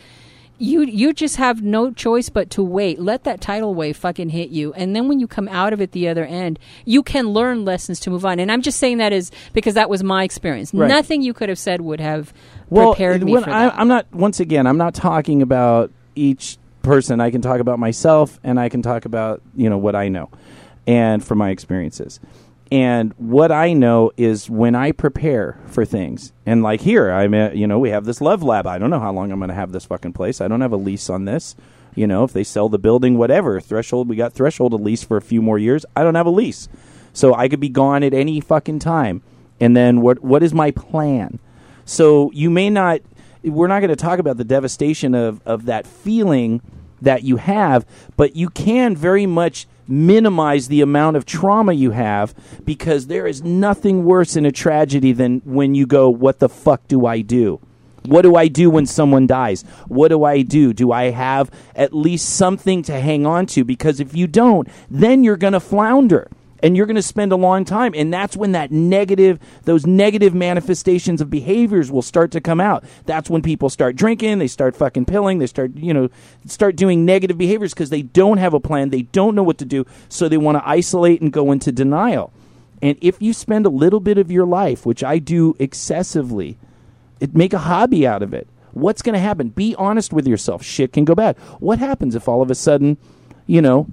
[0.63, 3.01] you you just have no choice but to wait.
[3.01, 5.91] Let that tidal wave fucking hit you, and then when you come out of it
[5.91, 8.39] the other end, you can learn lessons to move on.
[8.39, 10.73] And I'm just saying that is because that was my experience.
[10.73, 10.87] Right.
[10.87, 12.33] Nothing you could have said would have
[12.71, 13.75] well, prepared me for I, that.
[13.79, 14.07] I'm not.
[14.15, 17.21] Once again, I'm not talking about each person.
[17.21, 20.31] I can talk about myself, and I can talk about you know what I know,
[20.87, 22.21] and from my experiences.
[22.73, 27.51] And what I know is when I prepare for things, and like here, I'm, uh,
[27.51, 28.67] you know, we have this love lab.
[28.67, 30.41] I don't know how long I'm going to have this fucking place.
[30.41, 31.55] I don't have a lease on this.
[31.95, 35.19] You know, if they sell the building, whatever threshold, we got threshold a lease for
[35.19, 35.85] a few more years.
[35.95, 36.71] I don't have a lease,
[37.13, 39.21] so I could be gone at any fucking time.
[39.61, 40.25] And then what?
[40.25, 41.41] What is my plan?
[41.85, 43.03] So you may not.
[43.45, 46.63] We're not going to talk about the devastation of of that feeling
[47.03, 47.87] that you have,
[48.17, 52.35] but you can very much minimize the amount of trauma you have
[52.65, 56.87] because there is nothing worse in a tragedy than when you go, "What the fuck
[56.89, 57.61] do I do?"
[58.05, 59.63] What do I do when someone dies?
[59.87, 60.73] What do I do?
[60.73, 63.65] Do I have at least something to hang on to?
[63.65, 66.29] Because if you don't, then you're going to flounder
[66.63, 67.93] and you're going to spend a long time.
[67.97, 72.85] And that's when that negative those negative manifestations of behaviors will start to come out.
[73.05, 76.09] That's when people start drinking they start fucking pilling they start you know
[76.47, 79.65] start doing negative behaviors because they don't have a plan they don't know what to
[79.65, 82.33] do so they want to isolate and go into denial.
[82.81, 86.59] And if you spend a little bit of your life which i do excessively
[87.21, 88.49] it, make a hobby out of it.
[88.73, 89.51] What's going to happen?
[89.51, 90.65] Be honest with yourself.
[90.65, 91.37] Shit can go bad.
[91.61, 92.97] What happens if all of a sudden
[93.47, 93.87] you know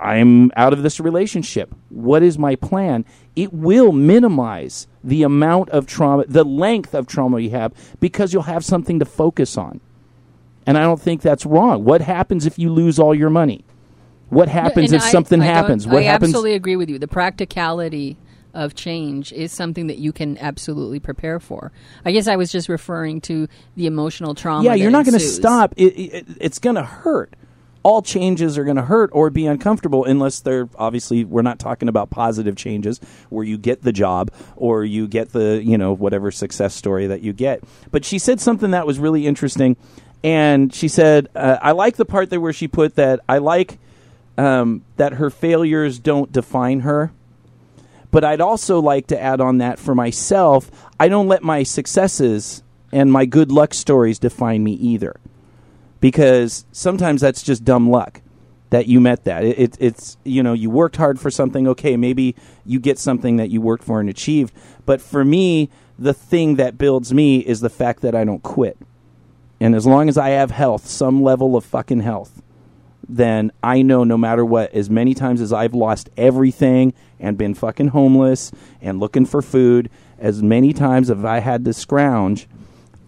[0.00, 1.74] I'm out of this relationship.
[1.88, 3.04] What is my plan?
[3.36, 8.42] It will minimize the amount of trauma, the length of trauma you have, because you'll
[8.42, 9.80] have something to focus on.
[10.66, 11.84] And I don't think that's wrong.
[11.84, 13.64] What happens if you lose all your money?
[14.28, 15.86] What happens And if I- something I happens?
[15.86, 16.30] What I happens?
[16.30, 16.98] absolutely agree with you.
[16.98, 18.16] The practicality
[18.52, 21.72] of change is something that you can absolutely prepare for.
[22.04, 24.64] I guess I was just referring to the emotional trauma.
[24.64, 25.72] yeah, you're not going to stop.
[25.76, 27.34] It, it, it's going to hurt.
[27.82, 31.88] All changes are going to hurt or be uncomfortable unless they're obviously we're not talking
[31.88, 36.30] about positive changes where you get the job or you get the you know whatever
[36.30, 39.76] success story that you get but she said something that was really interesting
[40.22, 43.78] and she said uh, i like the part there where she put that i like
[44.38, 47.12] um, that her failures don't define her
[48.10, 52.62] but I'd also like to add on that for myself, I don't let my successes
[52.92, 55.16] and my good luck stories define me either.
[56.00, 58.22] Because sometimes that's just dumb luck
[58.70, 59.44] that you met that.
[59.44, 62.34] It, it, it's, you know, you worked hard for something, okay, maybe
[62.64, 64.54] you get something that you worked for and achieved.
[64.86, 68.78] But for me, the thing that builds me is the fact that I don't quit.
[69.60, 72.42] And as long as I have health, some level of fucking health,
[73.06, 77.54] then I know no matter what, as many times as I've lost everything and been
[77.54, 82.46] fucking homeless and looking for food, as many times as I had to scrounge,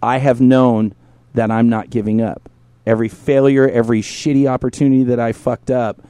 [0.01, 0.93] I have known
[1.33, 2.49] that I'm not giving up.
[2.85, 6.01] Every failure, every shitty opportunity that I fucked up,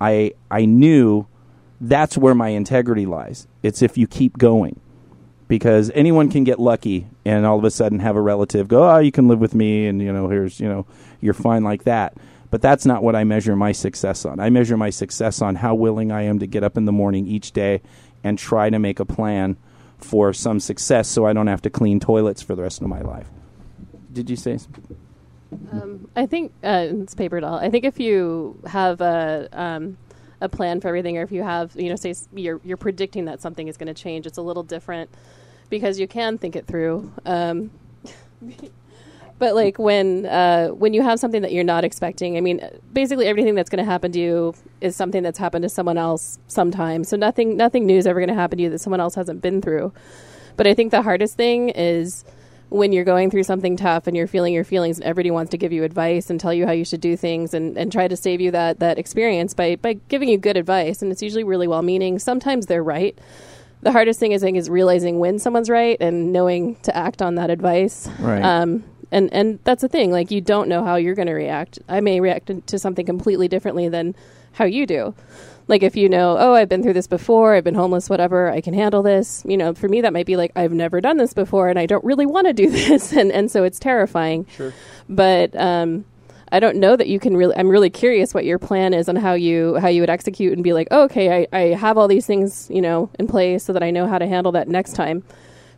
[0.00, 1.26] I I knew
[1.80, 3.46] that's where my integrity lies.
[3.62, 4.80] It's if you keep going.
[5.48, 8.98] Because anyone can get lucky and all of a sudden have a relative go, "Oh,
[8.98, 10.86] you can live with me and you know, here's, you know,
[11.20, 12.14] you're fine like that."
[12.50, 14.40] But that's not what I measure my success on.
[14.40, 17.26] I measure my success on how willing I am to get up in the morning
[17.26, 17.82] each day
[18.24, 19.56] and try to make a plan
[19.98, 23.00] for some success so I don't have to clean toilets for the rest of my
[23.00, 23.28] life.
[24.12, 24.58] Did you say?
[24.58, 24.96] something?
[25.72, 27.54] Um, I think uh, it's paper doll.
[27.54, 29.96] I think if you have a um,
[30.40, 33.40] a plan for everything, or if you have, you know, say you're you're predicting that
[33.40, 35.10] something is going to change, it's a little different
[35.70, 37.12] because you can think it through.
[37.24, 37.70] Um,
[39.38, 42.60] but like when uh, when you have something that you're not expecting, I mean,
[42.92, 46.38] basically everything that's going to happen to you is something that's happened to someone else
[46.48, 47.04] sometime.
[47.04, 49.42] So nothing nothing new is ever going to happen to you that someone else hasn't
[49.42, 49.92] been through.
[50.56, 52.24] But I think the hardest thing is
[52.72, 55.58] when you're going through something tough and you're feeling your feelings and everybody wants to
[55.58, 58.16] give you advice and tell you how you should do things and, and try to
[58.16, 61.02] save you that, that experience by, by giving you good advice.
[61.02, 62.18] And it's usually really well meaning.
[62.18, 63.18] Sometimes they're right.
[63.82, 67.34] The hardest thing I think is realizing when someone's right and knowing to act on
[67.34, 68.08] that advice.
[68.18, 68.42] Right.
[68.42, 71.78] Um, and, and that's the thing, like you don't know how you're going to react.
[71.88, 74.14] I may react to something completely differently than
[74.52, 75.14] how you do.
[75.72, 78.60] Like if you know, oh, I've been through this before, I've been homeless, whatever, I
[78.60, 79.42] can handle this.
[79.48, 81.86] You know, for me that might be like I've never done this before and I
[81.86, 84.46] don't really want to do this and and so it's terrifying.
[84.54, 84.74] Sure.
[85.08, 86.04] But um
[86.52, 89.16] I don't know that you can really I'm really curious what your plan is on
[89.16, 92.06] how you how you would execute and be like, oh, okay, I, I have all
[92.06, 94.92] these things, you know, in place so that I know how to handle that next
[94.92, 95.24] time.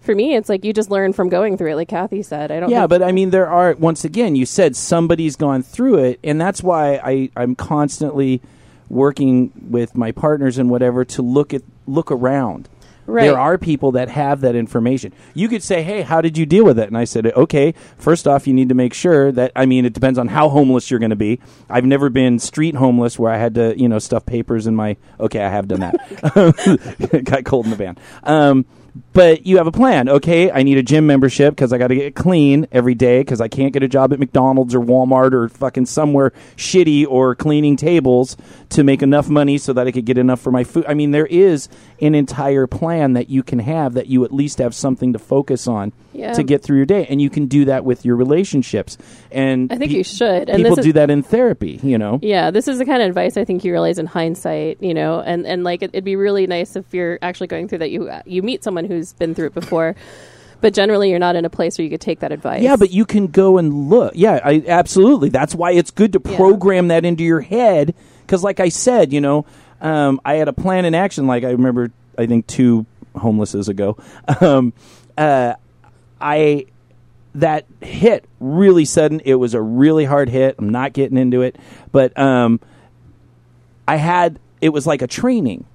[0.00, 2.50] For me, it's like you just learn from going through it, like Kathy said.
[2.50, 5.98] I don't Yeah, but I mean, there are once again, you said somebody's gone through
[5.98, 8.42] it, and that's why I I'm constantly
[8.88, 12.68] working with my partners and whatever to look at look around.
[13.06, 13.24] Right.
[13.24, 15.12] There are people that have that information.
[15.34, 18.26] You could say, "Hey, how did you deal with it?" And I said, "Okay, first
[18.26, 21.00] off, you need to make sure that I mean, it depends on how homeless you're
[21.00, 21.38] going to be.
[21.68, 24.96] I've never been street homeless where I had to, you know, stuff papers in my.
[25.20, 27.22] Okay, I have done that.
[27.24, 27.98] Got cold in the van.
[28.22, 28.64] Um,
[29.12, 30.08] but you have a plan.
[30.08, 33.40] Okay, I need a gym membership because I got to get clean every day because
[33.40, 37.76] I can't get a job at McDonald's or Walmart or fucking somewhere shitty or cleaning
[37.76, 38.36] tables
[38.70, 40.84] to make enough money so that I could get enough for my food.
[40.86, 41.68] I mean, there is
[42.00, 45.66] an entire plan that you can have that you at least have something to focus
[45.66, 46.32] on Yeah.
[46.34, 48.96] to get through your day, and you can do that with your relationships.
[49.32, 50.48] And I think pe- you should.
[50.48, 51.80] And People this is- do that in therapy.
[51.82, 52.18] You know.
[52.22, 55.20] Yeah, this is the kind of advice I think you realize in hindsight, you know,
[55.20, 58.10] and, and like it, it'd be really nice if you're actually going through that you
[58.26, 59.94] you meet someone who's been through it before,
[60.60, 62.62] but generally you're not in a place where you could take that advice.
[62.62, 64.12] Yeah, but you can go and look.
[64.16, 65.28] Yeah, I, absolutely.
[65.28, 66.36] That's why it's good to Yeah.
[66.36, 67.94] program that into your head.
[68.26, 69.44] Because, like I said, you know,
[69.80, 71.26] um, I had a plan in action.
[71.26, 73.96] Like I remember, I think two homelesses ago,
[74.40, 74.72] um,
[75.18, 75.54] uh,
[76.20, 76.66] I
[77.34, 79.20] that hit really sudden.
[79.24, 80.54] It was a really hard hit.
[80.58, 81.56] I'm not getting into it,
[81.92, 82.60] but um,
[83.86, 85.66] I had it was like a training.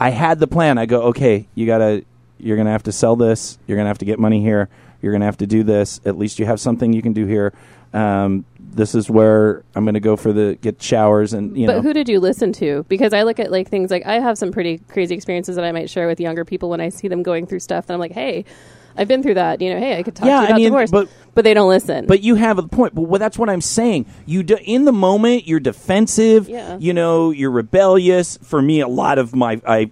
[0.00, 0.78] I had the plan.
[0.78, 2.04] I go, okay, you gotta,
[2.42, 3.58] you're gonna have to sell this.
[3.66, 4.68] You're gonna have to get money here.
[5.00, 6.00] You're gonna have to do this.
[6.04, 7.52] At least you have something you can do here.
[7.92, 11.82] Um, this is where I'm gonna go for the get showers and you but know.
[11.82, 12.84] who did you listen to?
[12.88, 15.72] Because I look at like things like I have some pretty crazy experiences that I
[15.72, 17.86] might share with younger people when I see them going through stuff.
[17.88, 18.44] And I'm like, hey,
[18.96, 19.60] I've been through that.
[19.60, 21.44] You know, hey, I could talk Yeah, to you about I mean, divorce, but- but
[21.44, 22.04] they don't listen.
[22.06, 22.94] But you have a point.
[22.94, 24.04] But well, that's what I'm saying.
[24.26, 26.46] You do, in the moment, you're defensive.
[26.48, 26.76] Yeah.
[26.78, 28.38] You know, you're rebellious.
[28.42, 29.90] For me, a lot of my I.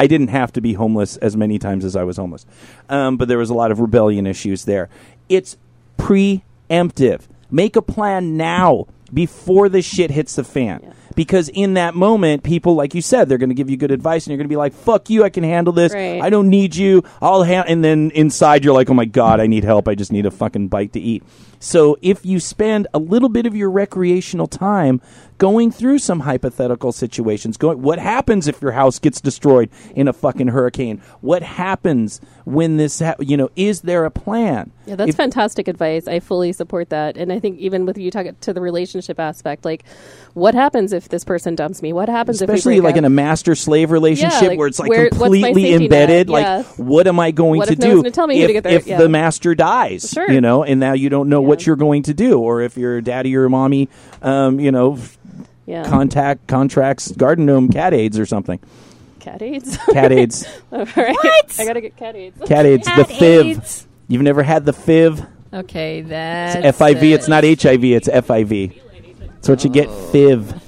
[0.00, 2.46] I didn't have to be homeless as many times as I was homeless,
[2.88, 4.88] um, but there was a lot of rebellion issues there.
[5.28, 5.56] It's
[5.98, 7.22] preemptive.
[7.50, 10.80] Make a plan now before the shit hits the fan.
[10.82, 10.92] Yeah.
[11.16, 14.24] because in that moment, people, like you said, they're going to give you good advice,
[14.24, 15.92] and you're going to be like, "Fuck you, I can handle this.
[15.92, 16.22] Right.
[16.22, 17.02] I don't need you.
[17.20, 17.64] I'll ha-.
[17.66, 19.88] And then inside, you're like, "Oh my god, I need help.
[19.88, 21.24] I just need a fucking bite to eat."
[21.58, 25.02] So if you spend a little bit of your recreational time
[25.40, 30.12] going through some hypothetical situations, going, what happens if your house gets destroyed in a
[30.12, 31.00] fucking hurricane?
[31.22, 34.70] What happens when this, ha- you know, is there a plan?
[34.84, 36.06] Yeah, that's If- fantastic advice.
[36.06, 37.16] I fully support that.
[37.16, 39.84] And I think even with you talking to the relationship aspect, like
[40.34, 41.92] what happens if this person dumps me?
[41.94, 44.78] What happens especially if we break like in a master slave relationship like, where it's
[44.78, 45.82] like where- completely net?
[45.82, 46.34] embedded Yeah.
[46.58, 48.62] like what am i going What to no do gonna tell me if, to get
[48.64, 48.72] there?
[48.74, 48.98] if Yeah.
[48.98, 50.30] the master dies Sure.
[50.30, 53.00] you know and now you don't know what you're going to do or if your
[53.00, 53.88] daddy or mommy
[54.22, 54.98] um, you know
[55.70, 55.88] yeah.
[55.88, 58.58] contact contracts garden gnome cat aids or something
[59.18, 59.76] cat aids.
[59.92, 61.58] cat aids All right.
[61.58, 62.40] I gotta get cat aids.
[62.46, 67.44] cat aids the Cat fiv you've never had the fiv Okay, that's fiv it's not
[67.44, 68.80] hiv it's fiv
[69.38, 70.60] it's what you get fiv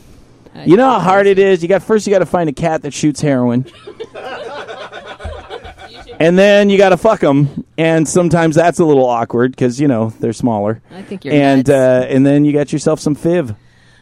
[0.65, 1.63] you know how hard it is.
[1.63, 2.07] You got first.
[2.07, 3.67] You got to find a cat that shoots heroin,
[6.21, 7.65] and then you got to fuck them.
[7.79, 10.83] And sometimes that's a little awkward because you know they're smaller.
[10.91, 11.71] I think you're and nuts.
[11.71, 13.57] uh, and then you got yourself some fiv.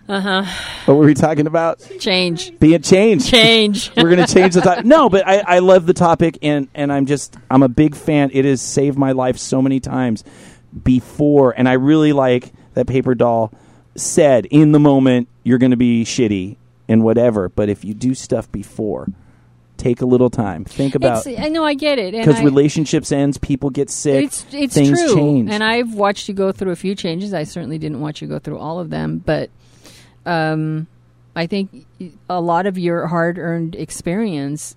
[0.09, 0.45] Uh huh.
[0.87, 1.79] What were we talking about?
[2.01, 2.59] Change.
[2.59, 3.31] Being change.
[3.31, 3.93] Change.
[3.97, 4.85] We're gonna change the topic.
[4.91, 8.31] No, but I, I love the topic, and and I'm just I'm a big fan.
[8.33, 10.25] It has saved my life so many times
[10.83, 13.53] before, and I really like that paper doll
[13.97, 16.57] said in the moment you're going to be shitty
[16.89, 19.09] and whatever, but if you do stuff before,
[19.77, 22.13] take a little time, think about It's, I know I get it.
[22.15, 25.51] because relationships ends, people get sick, It's it's things true, change.
[25.51, 27.35] and I've watched you go through a few changes.
[27.35, 29.51] I certainly didn't watch you go through all of them, but
[30.27, 30.87] um,
[31.35, 31.87] I think
[32.29, 34.77] a lot of your hard-earned experience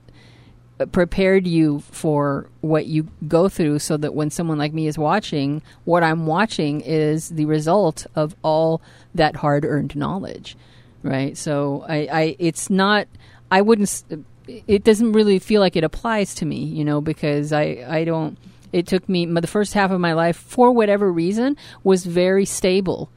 [0.79, 4.97] uh, prepared you for what you go through, so that when someone like me is
[4.97, 8.81] watching, what I'm watching is the result of all
[9.15, 10.55] that hard-earned knowledge,
[11.01, 11.37] right?
[11.37, 13.07] So I, I it's not.
[13.51, 14.03] I wouldn't.
[14.47, 18.37] It doesn't really feel like it applies to me, you know, because I I don't.
[18.71, 23.09] It took me the first half of my life for whatever reason was very stable.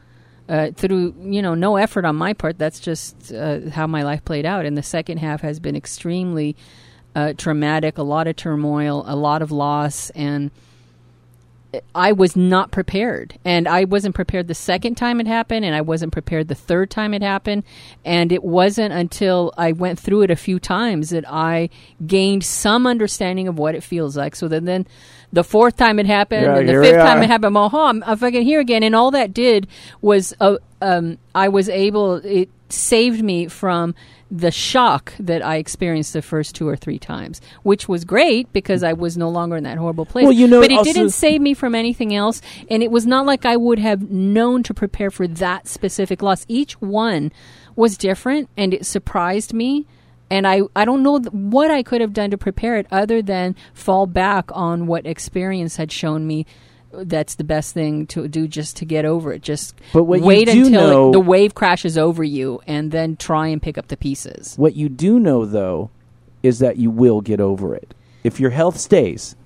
[0.49, 4.25] Uh, through you know no effort on my part that's just uh, how my life
[4.25, 6.55] played out and the second half has been extremely
[7.17, 10.53] uh, traumatic a lot of turmoil a lot of loss and
[11.95, 13.39] I was not prepared.
[13.45, 16.91] And I wasn't prepared the second time it happened, and I wasn't prepared the third
[16.91, 17.65] time it happened.
[18.05, 21.71] And it wasn't until I went through it a few times that I
[22.07, 24.37] gained some understanding of what it feels like.
[24.37, 24.87] So then, then
[25.33, 28.17] the fourth time it happened, Yeah, and the fifth time it happened, oh, I'm, I'm
[28.17, 28.83] fucking here again.
[28.83, 29.67] And all that did
[30.01, 33.95] was uh, um, I was able, it saved me from
[34.31, 38.83] the shock that I experienced the first two or three times, which was great because
[38.83, 40.25] I was no longer in that horrible place.
[40.25, 43.25] Well, you know, but it didn't save me from anything else, and it was not
[43.25, 46.45] like I would have known to prepare for that specific loss.
[46.49, 47.31] Each one
[47.77, 49.87] was different, and it surprised me.
[50.31, 53.23] And I, I don't know th- what I could have done to prepare it other
[53.23, 56.47] than fall back on what experience had shown me
[56.93, 59.43] uh, that's the best thing to do just to get over it.
[59.43, 63.79] Just But wait until it- the wave crashes over you and then try and pick
[63.79, 64.55] up the pieces.
[64.57, 65.91] What you do know, though,
[66.43, 67.95] is that you will get over it.
[68.25, 69.37] If your health stays,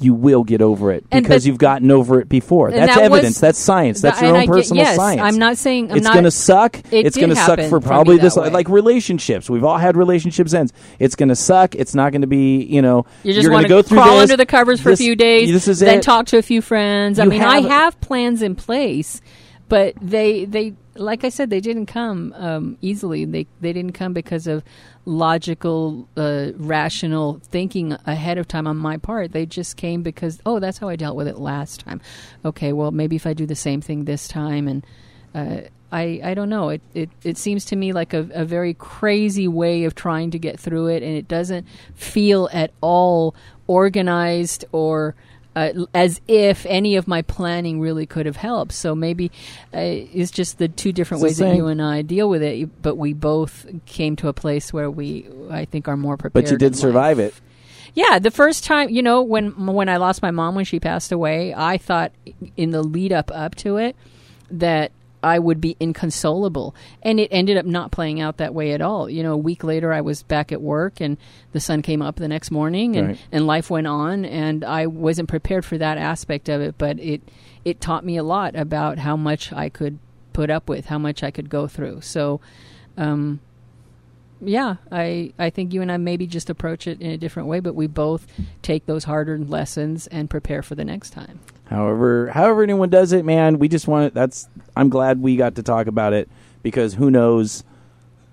[0.00, 2.70] you will get over it And because but- you've gotten over it before.
[2.70, 3.40] That's that was- evidence.
[3.40, 4.00] That's science.
[4.00, 5.20] That's Th- your own I get- personal yes, science.
[5.22, 6.78] I'm not saying I'm it's going to suck.
[6.90, 8.50] It it's going to suck for probably this way.
[8.50, 9.50] like relationships.
[9.50, 10.72] We've all had relationships ends.
[10.98, 11.74] It's going to suck.
[11.74, 13.04] It's not going to be you know.
[13.22, 14.22] You just want going to go through crawl this.
[14.30, 16.02] under the covers for This- a few days, This is then it.
[16.02, 17.18] talk to a few friends.
[17.18, 19.20] I You mean, I have- have plans in place,
[19.68, 23.24] but they they like I said, they didn't come um, easily.
[23.24, 24.62] They they didn't come because of
[25.06, 29.32] logical, uh, rational thinking ahead of time on my part.
[29.32, 32.00] They just came because oh, that's how I dealt with it last time.
[32.44, 34.86] Okay, well maybe if I do the same thing this time and.
[35.34, 36.68] Uh, I, I don't know.
[36.68, 40.38] It, it it seems to me like a, a very crazy way of trying to
[40.38, 43.34] get through it, and it doesn't feel at all
[43.66, 45.16] organized or
[45.56, 48.72] uh, as if any of my planning really could have helped.
[48.72, 49.30] So maybe
[49.74, 52.82] uh, it's just the two different ways that you and I deal with it.
[52.82, 56.44] But we both came to a place where we, I think, are more prepared.
[56.44, 57.34] but you did survive it.
[57.94, 61.10] Yeah, the first time, you know, when when I lost my mom when she passed
[61.10, 62.12] away, I thought
[62.56, 63.96] in the lead up up to it
[64.50, 68.80] that I would be inconsolable, and it ended up not playing out that way at
[68.80, 69.08] all.
[69.10, 71.18] You know, a week later, I was back at work, and
[71.52, 73.18] the sun came up the next morning, and, Right.
[73.30, 77.20] and life went on, and I wasn't prepared for that aspect of it, but it
[77.64, 79.98] it taught me a lot about how much I could
[80.32, 82.00] put up with, how much I could go through.
[82.00, 82.40] So.
[82.96, 83.40] Um,
[84.42, 87.60] yeah, I I think you and I maybe just approach it in a different way,
[87.60, 88.26] but we both
[88.62, 91.40] take those hard earned lessons and prepare for the next time.
[91.70, 94.14] However, however anyone does it, man, we just want it.
[94.14, 94.48] That's.
[94.76, 96.28] I'm glad we got to talk about it
[96.64, 97.62] because who knows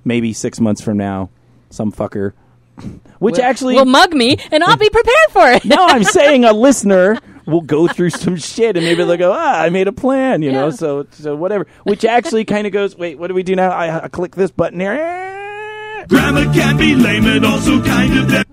[0.04, 1.30] maybe six months from now,
[1.70, 2.34] some fucker,
[3.20, 5.66] which will, actually will mug me, and I'll be prepared for it.
[5.66, 9.62] no, I'm saying a listener will go through some shit and maybe they'll go, ah,
[9.62, 11.68] I made a plan, you know, so so whatever.
[11.84, 13.70] Which actually kind of goes, wait, what do we do now?
[13.70, 14.96] I, I click this button here.
[16.10, 18.48] Grammar can be lame and also kind of dead.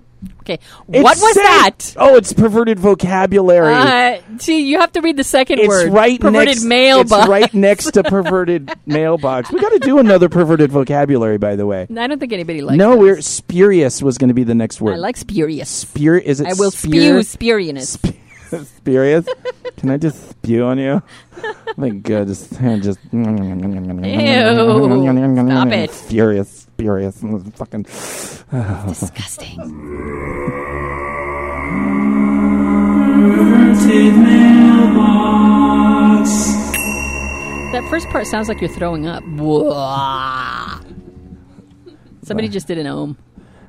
[0.45, 0.59] Okay,
[0.93, 1.95] It what was that?
[1.97, 3.73] Oh, it's perverted vocabulary.
[3.73, 5.91] Uh, see, you have to read the second it's word.
[5.91, 6.63] right perverted next.
[6.63, 7.21] mailbox.
[7.23, 9.51] It's right next to perverted mailbox.
[9.51, 11.87] We got to do another perverted vocabulary, by the way.
[11.89, 12.77] I don't think anybody likes.
[12.77, 12.99] no, those.
[12.99, 14.93] we're spurious was going to be the next word.
[14.93, 15.67] I like spurious.
[15.67, 16.17] Spur.
[16.17, 16.47] Is it?
[16.47, 17.97] I will spew spurious.
[18.77, 19.27] Spurious.
[19.77, 21.01] Can I just spew on you?
[21.75, 22.99] My God, just just.
[23.09, 23.25] Stop
[25.71, 25.91] it.
[25.91, 27.23] Furious, spurious,
[27.55, 27.83] fucking.
[28.87, 29.57] Disgusting.
[37.71, 39.23] That first part sounds like you're throwing up.
[42.23, 43.17] Somebody just did an ohm.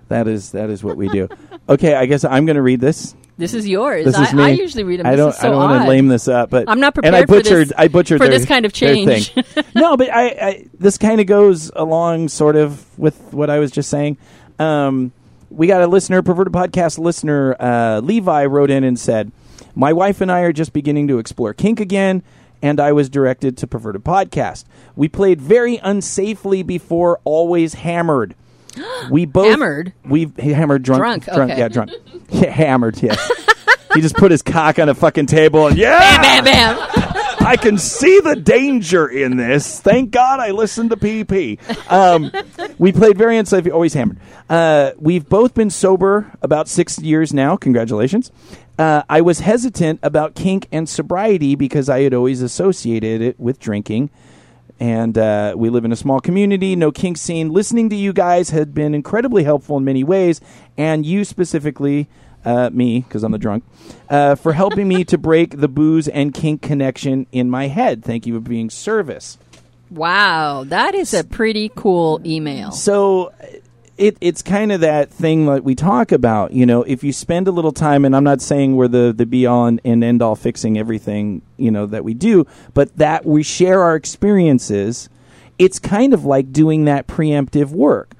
[0.08, 1.28] That is that is what we do.
[1.68, 3.14] Okay, I guess I'm going to read this.
[3.38, 4.06] This is yours.
[4.06, 4.46] This is I.
[4.46, 5.06] I usually read them.
[5.06, 5.28] I don't.
[5.28, 7.14] is so I don't want to lame this up, but I'm not prepared.
[7.14, 7.72] And I prepared for this- butchered.
[7.78, 9.32] I butchered for their- this kind of change.
[9.32, 9.44] thing.
[9.74, 13.70] no, but I, I this kind of goes along sort of with what I was
[13.70, 14.16] just saying.
[14.58, 15.12] Um,
[15.50, 19.30] we got a listener, perverted podcast listener, uh, Levi wrote in and said,
[19.74, 22.22] "My wife and I are just beginning to explore kink again."
[22.62, 24.64] And I was directed to Perverted Podcast.
[24.96, 28.34] We played very unsafely before Always Hammered.
[29.10, 29.92] We both Hammered?
[30.04, 31.00] We hammered drunk.
[31.00, 31.60] Drunk, drunk okay.
[31.60, 31.90] yeah, drunk.
[32.30, 33.00] Yeah, hammered.
[33.02, 33.30] Yes.
[33.94, 36.76] he just put his cock on a fucking table and yeah, Bam, bam.
[36.76, 37.16] bam.
[37.46, 39.78] I can see the danger in this.
[39.78, 41.60] Thank God I listened to PP.
[41.90, 42.32] Um,
[42.78, 43.72] we played very unsafe.
[43.72, 44.18] Always hammered.
[44.50, 47.56] Uh, we've both been sober about six years now.
[47.56, 48.32] Congratulations.
[48.76, 53.60] Uh, I was hesitant about kink and sobriety because I had always associated it with
[53.60, 54.10] drinking.
[54.78, 57.50] And uh, we live in a small community, no kink scene.
[57.52, 60.40] Listening to you guys had been incredibly helpful in many ways,
[60.76, 62.08] and you specifically,
[62.44, 63.64] uh, me, because I'm the drunk,
[64.10, 68.04] uh, for helping me to break the booze and kink connection in my head.
[68.04, 69.38] Thank you for being service.
[69.90, 72.72] Wow, that is a pretty cool email.
[72.72, 73.32] So
[73.98, 76.52] it it's kind of that thing that we talk about.
[76.52, 79.26] You know, if you spend a little time, and I'm not saying we're the the
[79.26, 83.24] be all and, and end all fixing everything you know that we do, but that
[83.24, 85.08] we share our experiences.
[85.58, 88.10] It's kind of like doing that preemptive work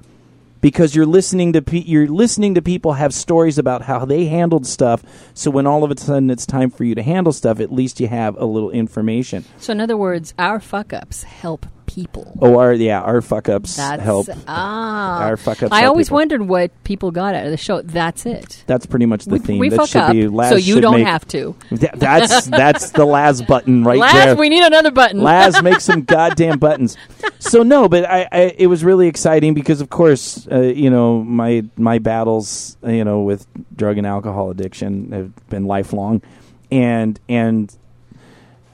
[0.61, 4.65] because you're listening to pe- you're listening to people have stories about how they handled
[4.65, 5.03] stuff.
[5.33, 7.99] So when all of a sudden it's time for you to handle stuff, at least
[7.99, 9.45] you have a little information.
[9.59, 11.67] So, in other words, our fuck ups help
[11.97, 12.31] people.
[12.39, 14.27] Oh, our yeah, our fuck ups That's help.
[14.47, 16.17] Ah, Our fuck ups I always people.
[16.17, 17.81] wondered what people got out of the show.
[17.81, 18.63] That's it.
[18.67, 19.57] That's pretty much the we theme.
[19.57, 20.27] we that fuck should up, be.
[20.27, 21.55] Laz so you don't make- have to.
[21.69, 24.35] Th- that's that's the Laz button right Laz, there.
[24.35, 25.23] we need another button.
[25.23, 26.95] Laz, make some goddamn buttons.
[27.39, 31.23] So no, but I, I it was really exciting because of course uh, you know
[31.23, 36.21] my my battles uh, you know with drug and alcohol addiction have been lifelong,
[36.69, 37.75] and and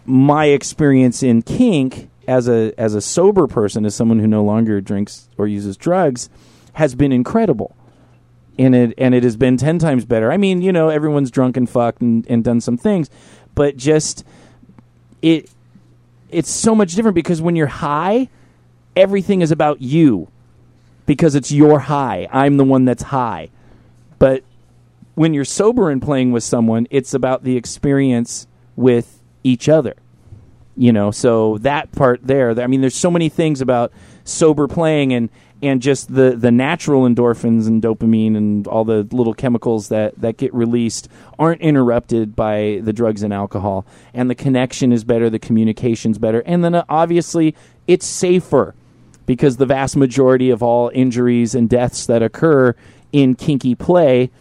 [0.06, 4.82] my experience in kink as a as a sober person as someone who no longer
[4.82, 6.30] drinks or uses drugs
[6.74, 7.76] has been incredible
[8.58, 10.32] and it and it has been ten times better.
[10.32, 13.10] I mean, you know, everyone's drunk and fucked and, and done some things,
[13.56, 14.24] but just
[15.22, 15.50] it
[16.30, 18.30] it's so much different because when you're high,
[18.96, 20.30] everything is about you
[21.06, 22.28] because it's your high.
[22.32, 23.50] I'm the one that's high.
[24.20, 24.44] But
[25.16, 29.96] when you're sober and playing with someone, it's about the experience with each other.
[30.76, 33.94] You know, so that part there, I mean, there's so many things about
[34.24, 35.30] sober playing and
[35.64, 40.38] and just the the natural endorphins and dopamine and all the little chemicals that that
[40.38, 41.08] get released
[41.40, 43.86] aren't interrupted by the drugs and alcohol.
[44.14, 46.42] And the connection is better the communication's better.
[46.42, 47.56] And then uh, obviously
[47.88, 48.76] it's safer
[49.26, 52.76] because the vast majority of all injuries and deaths that occur
[53.14, 54.32] in kinky play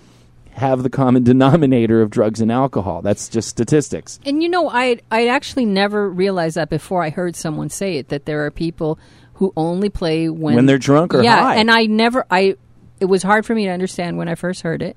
[0.52, 5.00] have the common denominator of drugs and alcohol that's just statistics And you know, I
[5.10, 8.98] I actually never realized that before I heard someone say it that there are people
[9.34, 11.56] who only play when When they're drunk or yeah, high.
[11.56, 12.56] and I never I
[13.00, 14.96] it was hard for me to understand when I first heard it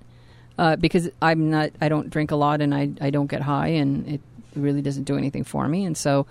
[0.57, 3.69] uh, because I'm not I don't drink a lot and I I don't get high
[3.69, 4.21] and it
[4.55, 6.27] really doesn't do anything for me and so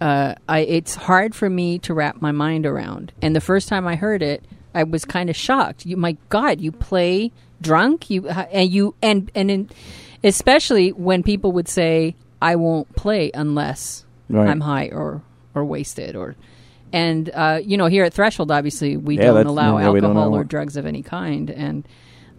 [0.00, 3.12] uh, I it's hard for me to wrap my mind around.
[3.22, 4.44] And the first time I heard it,
[4.74, 5.84] I was kind of shocked.
[5.86, 9.70] You, my God, you play drunk, you and you and and in,
[10.24, 14.48] especially when people would say, "I won't play unless Right.
[14.48, 15.22] I'm high or
[15.54, 16.36] or wasted," or
[16.92, 20.10] and uh, you know, here at Threshold, obviously, we Yeah, don't allow yeah, we don't
[20.10, 21.86] alcohol allow- or drugs of any kind, and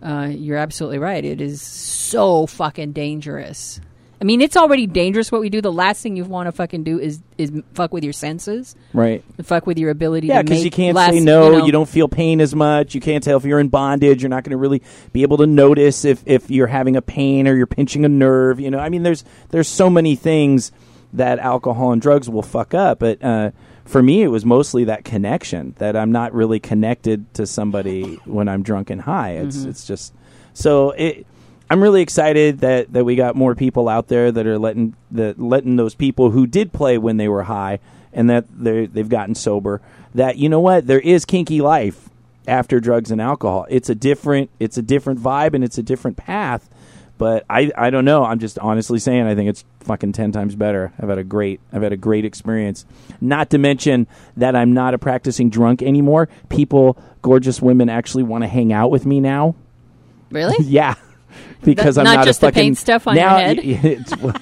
[0.01, 1.23] uh, you're absolutely right.
[1.23, 3.79] It is so fucking dangerous.
[4.23, 5.59] I mean, it's already dangerous what we do.
[5.59, 9.21] The last thing you want to fucking do is is fuck with your senses, Right.
[9.43, 11.51] fuck with your ability Yeah, because you can't say no.
[11.51, 12.95] You, know, don't feel pain as much.
[12.95, 14.21] You can't tell if you're in bondage.
[14.23, 17.49] You're not going to really be able to notice if, if you're having a pain
[17.49, 18.61] or you're pinching a nerve.
[18.61, 20.71] You know, I mean, there's there's so many things
[21.11, 22.99] that alcohol and drugs will fuck up.
[22.99, 23.51] But uh,
[23.83, 28.47] for me, it was mostly that connection that I'm not really connected to somebody when
[28.47, 29.31] I'm drunk and high.
[29.31, 29.69] It's Mm-hmm.
[29.69, 30.13] it's just
[30.53, 31.27] so it.
[31.73, 35.39] I'm really excited that, that we got more people out there that are letting that
[35.39, 37.79] letting those people who did play when they were high
[38.13, 39.81] and that they they've gotten sober
[40.13, 42.09] that you know what there is kinky life
[42.47, 43.65] after drugs and alcohol.
[43.71, 46.69] It's a different it's a different vibe and it's a different path.
[47.17, 48.23] But I, I don't know.
[48.23, 50.93] I'm just honestly saying I think it's fucking ten times better.
[50.99, 52.85] I've had a great I've had a great experience.
[53.19, 54.05] Not to mention
[54.37, 56.29] that I'm not a practicing drunk anymore.
[56.49, 59.55] People, gorgeous women, actually want to hang out with me now.
[60.29, 60.55] really.
[60.63, 60.93] Yeah,
[61.63, 63.57] because That- I'm not not, just a the fucking paint stuff on your now, head?
[63.63, 64.35] y- y- it's- well,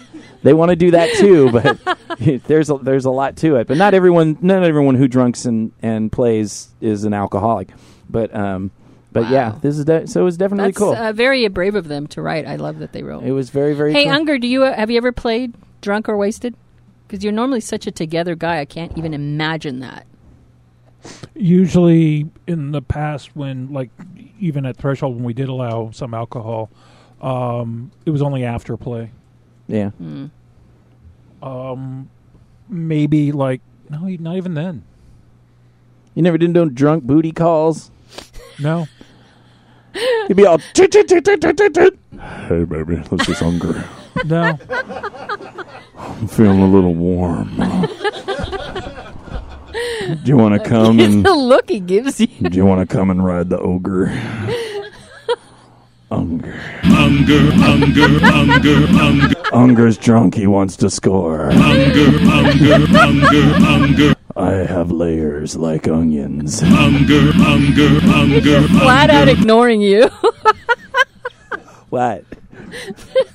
[0.44, 1.52] they want to do that too,
[2.20, 3.68] but there's a, there's a lot to it.
[3.68, 7.70] But not everyone not everyone who drunks and, and plays is an alcoholic.
[8.10, 8.72] But um,
[9.12, 10.96] but yeah, this is de- so it was definitely That's cool.
[10.96, 12.48] uh, very brave of them to write.
[12.48, 13.24] I love that they wrote.
[13.24, 13.94] it was very very.
[13.94, 14.14] Hey, cool.
[14.14, 16.56] Unger, do you uh, have you ever played drunk or wasted?
[17.08, 18.60] Because you're normally such a together guy.
[18.62, 20.08] I can't even imagine that.
[21.36, 23.90] Usually, in the past, when like
[24.40, 26.70] even at threshold, when we did allow some alcohol,
[27.22, 29.12] um, it was only after play.
[29.68, 29.90] yeah.
[29.92, 30.28] Hmm.
[31.42, 32.10] Um,
[32.70, 34.84] maybe like no, not even then.
[36.14, 37.90] You never did no drunk booty calls.
[38.60, 38.86] No,
[40.28, 40.60] You'd be all.
[40.60, 40.88] Hey
[42.66, 43.84] baby, let's just hunger.
[44.26, 44.60] no.
[45.98, 47.50] I'm feeling a little warm.
[49.72, 52.28] do you want to come and the look he gives you.
[52.28, 54.08] do you want to come and ride the ogre?
[56.12, 56.52] Unger.
[56.84, 60.36] Hunger, hunger, hunger, hunger, Unger's drunk.
[60.36, 61.50] He wants to score.
[61.52, 66.60] hunger, hunger, hunger, hunger, I have layers like onions.
[66.60, 70.10] hunger, hunger, hunger, Flat out ignoring you.
[71.92, 72.24] What?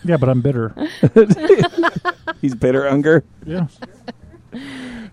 [0.02, 0.74] Yeah, but I'm bitter.
[2.40, 3.22] He's bitter, Unger.
[3.44, 3.66] Yeah.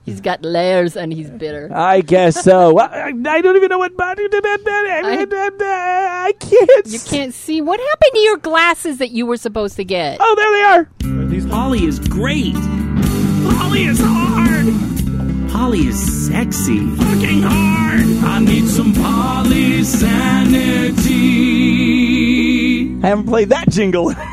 [0.06, 1.70] He's got layers and he's bitter.
[1.74, 2.78] I guess so.
[2.80, 4.60] I, I don't even know what body did that.
[5.06, 6.88] I, I can't.
[6.88, 10.18] You can't see what happened to your glasses that you were supposed to get.
[10.20, 10.90] Oh, there they are.
[11.50, 12.54] Poly is great.
[12.54, 14.68] Poly is hard.
[15.52, 16.80] Poly is sexy.
[16.96, 18.02] Fucking hard.
[18.26, 21.14] I need some Poly sanity.
[23.04, 24.16] I haven't played that jingle in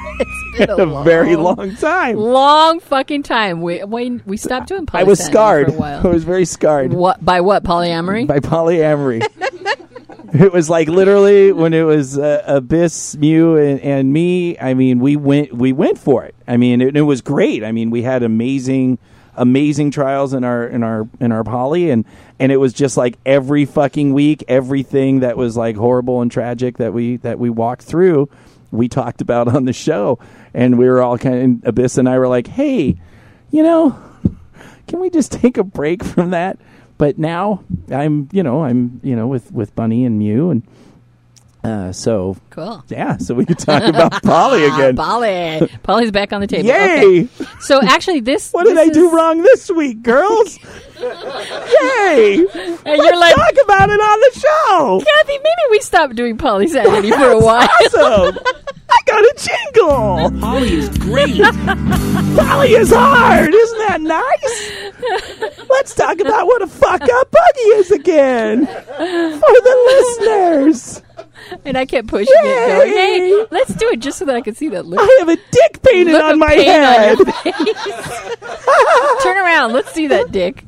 [0.58, 2.16] Been a a very long- long time.
[2.16, 3.62] long fucking time.
[3.62, 5.80] We when we stopped doing I was polyamory scarred.
[5.80, 8.26] I was very scarred What by what polyamory?
[8.26, 9.22] by polyamory.
[10.34, 14.58] it was like literally when it was uh, Abyss, Mew, and, and me.
[14.58, 16.34] I mean, we went we went for it.
[16.46, 17.64] I mean, it, it was great.
[17.64, 18.98] I mean, we had amazing
[19.36, 22.04] amazing trials in our in our in our poly and
[22.40, 26.76] and it was just like every fucking week everything that was like horrible and tragic
[26.78, 28.28] that we that we walked through
[28.70, 30.18] we talked about on the show.
[30.52, 33.00] And we were all kind of abyss and i were like hey
[33.50, 33.96] you know
[34.88, 36.58] can we just take a break from that?
[36.98, 40.62] But now i'm you know i'm you know with with bunny and mew and
[41.62, 42.82] uh so Cool.
[42.88, 45.68] yeah so we could talk about poly again Poly.
[45.82, 46.66] Poly's back on the table.
[46.68, 47.28] yay Okay.
[47.60, 48.50] So actually, this.
[48.52, 50.58] what did this i do wrong this week girls
[50.98, 56.14] yay And let's you're like, talk about it on the show Kathy, maybe we stopped
[56.16, 57.68] doing Poly's polysanity for a while.
[57.84, 58.38] awesome
[58.90, 61.42] i got a jingle Poly is great.
[62.36, 63.52] Poly is hard.
[63.54, 65.58] Isn't that nice?
[65.68, 69.76] Let's talk about what a fuck up buggy is again for the
[70.20, 71.02] listeners.
[71.64, 74.56] and I kept pushing it, going, "Hey, let's do it," just so that I could
[74.56, 75.00] see that look.
[75.00, 77.18] I have a dick painted look on my head.
[77.20, 77.26] On.
[79.22, 79.72] Turn around.
[79.72, 80.64] Let's see that dick.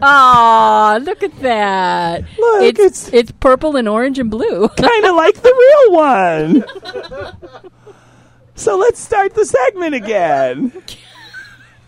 [0.00, 2.22] Aw, look at that.
[2.38, 4.68] Look, it's, it's- it's purple and orange and blue.
[4.76, 5.52] kind of like the
[5.86, 6.64] real one.
[8.54, 10.72] So let's start the segment again.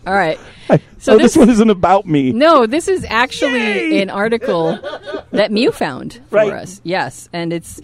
[0.07, 0.39] All right.
[0.67, 2.31] So So oh, this, this- one isn't about me.
[2.31, 4.01] No, this is actually Yay!
[4.01, 4.79] an article
[5.31, 6.53] that Mew found for Right.
[6.53, 6.81] us.
[6.83, 7.81] Yes, and it's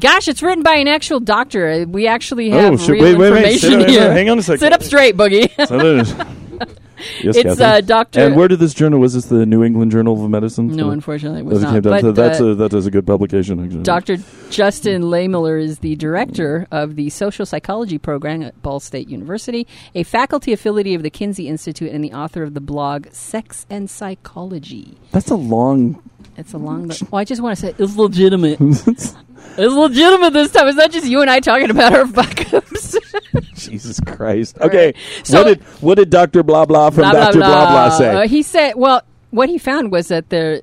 [0.00, 1.84] gosh, it's written by an actual doctor.
[1.88, 3.36] We actually have Oh, real wait, wait, wait.
[3.44, 4.12] information Sit- here.
[4.12, 4.60] hang on a second.
[4.60, 5.50] Sit up straight, Boogie.
[7.22, 8.20] yes, It's, uh, Dr.
[8.20, 8.98] And where did this journal?
[8.98, 10.68] Was this the New England Journal of Medicine?
[10.68, 11.82] no, unfortunately, it was That not.
[11.82, 13.62] But to- that's uh, a, that is a good publication.
[13.62, 13.82] Actually.
[13.82, 14.16] Dr.
[14.50, 20.02] Justin Lehmiller is the director of the social psychology program at Ball State University, a
[20.02, 24.96] faculty affiliate of the Kinsey Institute, and the author of the blog Sex and Psychology.
[25.12, 26.02] That's a long.
[26.36, 26.88] It's a long.
[27.10, 28.60] Well, I just want to say it's legitimate.
[28.60, 29.14] it's
[29.56, 30.68] legitimate this time.
[30.68, 32.96] It's not just you and I talking about our fuck ups.
[33.54, 34.58] Jesus Christ.
[34.60, 34.94] Okay.
[35.24, 38.14] So- what did what did Doctor Blah Blah from Doctor Blah Blah, say?
[38.14, 40.60] Uh, he said, well, what he found was that there,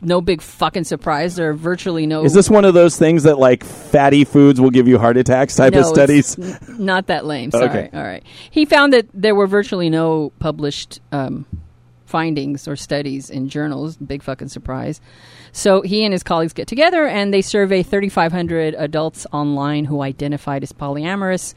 [0.00, 1.36] no big fucking surprise.
[1.36, 2.24] There are virtually no.
[2.24, 5.56] Is this one of those things that like fatty foods will give you heart attacks
[5.56, 6.38] type no, of studies?
[6.38, 7.50] n- not that lame.
[7.52, 7.68] Sorry.
[7.68, 7.90] Okay.
[7.92, 8.22] All right.
[8.50, 11.46] He found that there were virtually no published um,
[12.10, 13.96] findings or studies in journals.
[13.96, 15.00] Big fucking surprise.
[15.52, 20.62] So he and his colleagues get together and they survey 3,500 adults online who identified
[20.62, 21.54] as polyamorous.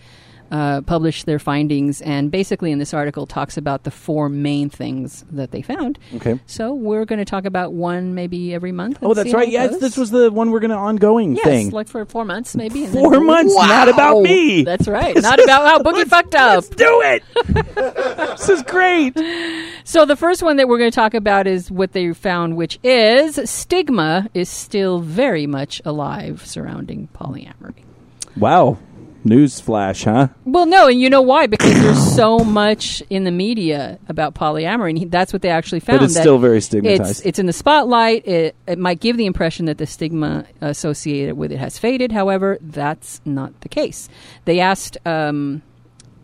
[0.53, 5.25] Uh, published their findings and basically in this article talks about the four main things
[5.31, 5.97] that they found.
[6.17, 6.39] Okay.
[6.45, 8.99] So we're going to talk about one maybe every month.
[9.01, 9.49] Oh, that's right.
[9.49, 9.79] Yes, goes.
[9.79, 11.69] this was the one we're going to ongoing Yes, thing.
[11.71, 12.85] like for four months, maybe.
[12.85, 14.61] and then- Four months, not about me.
[14.61, 15.15] That's right.
[15.23, 16.53] Not about how Boogie fucked up.
[16.55, 17.23] Let's do it.
[18.37, 19.17] this is great.
[19.85, 22.77] So the first one that we're going to talk about is what they found, which
[22.83, 27.73] is stigma is still very much alive surrounding polyamory.
[28.37, 28.77] Wow.
[29.25, 30.27] News flash, huh?
[30.45, 31.47] Well, no, and you know why?
[31.47, 35.79] Because there's so much in the media about polyamory, and he, that's what they actually
[35.79, 35.99] found.
[35.99, 37.25] But it's still very it's stigmatized.
[37.25, 38.27] it's in the spotlight.
[38.27, 42.11] It, it might give the impression that the stigma associated with it has faded.
[42.11, 44.09] However, that's not the case.
[44.45, 45.61] They asked um,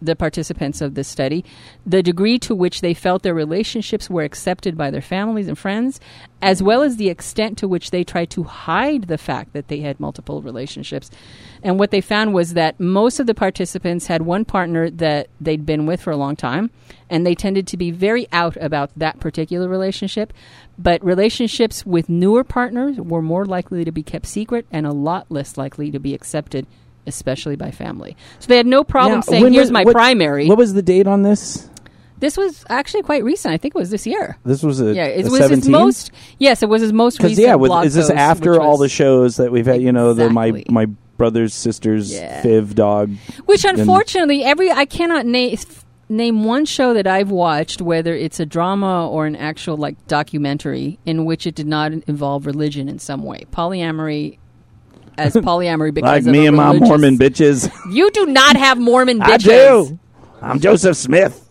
[0.01, 1.43] the participants of this study
[1.85, 5.99] the degree to which they felt their relationships were accepted by their families and friends,
[6.41, 9.79] as well as the extent to which they tried to hide the fact that they
[9.79, 11.09] had multiple relationships.
[11.63, 15.65] And what they found was that most of the participants had one partner that they'd
[15.65, 16.71] been with for a long time,
[17.09, 20.31] and they tended to be very out about that particular relationship.
[20.77, 25.29] But relationships with newer partners were more likely to be kept secret and a lot
[25.29, 26.67] less likely to be accepted,
[27.09, 28.15] especially by family.
[28.39, 30.81] So they had no problem Now, saying, "Here's was- my what- primary." What was the
[30.81, 31.67] date on this?
[32.19, 33.53] this was actually quite recent.
[33.53, 34.37] I think it was this year.
[34.43, 36.11] This was a Yeah, it a was his most.
[36.37, 37.39] Yes, it was his most recent.
[37.39, 39.81] yeah, with, is this post, after all the shows that we've had?
[39.81, 40.87] You know, the my my
[41.17, 42.41] brothers sisters Yeah.
[42.41, 43.11] Fiv dog.
[43.45, 45.57] Which unfortunately, every I cannot name
[46.09, 50.99] name one show that I've watched, whether it's a drama or an actual like documentary,
[51.05, 53.45] in which it did not involve religion in some way.
[53.51, 54.39] Polyamory.
[55.19, 57.93] As polyamory because Like of me a and my religious- Mormon bitches.
[57.93, 59.99] You do not have Mormon I do.
[60.41, 61.45] I'm Joseph Smith.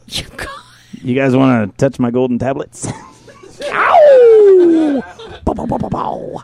[1.03, 2.89] You guys want to touch my golden tablets?
[3.73, 5.03] Ow!
[5.45, 6.43] Bow, bow, bow, bow, bow.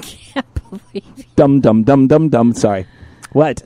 [0.00, 1.26] can't believe it.
[1.36, 2.52] Dum dum dum dum dum.
[2.54, 2.86] Sorry.
[3.32, 3.62] What?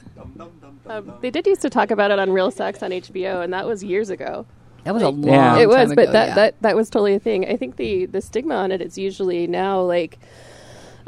[0.86, 3.64] Um, they did used to talk about it on Real Sex on HBO, and that
[3.66, 4.44] was years ago.
[4.82, 5.22] that was a long.
[5.32, 5.58] Yeah.
[5.58, 6.34] it was, but ago, that, yeah.
[6.34, 7.46] that that was totally a thing.
[7.46, 10.18] I think the the stigma on it is usually now like.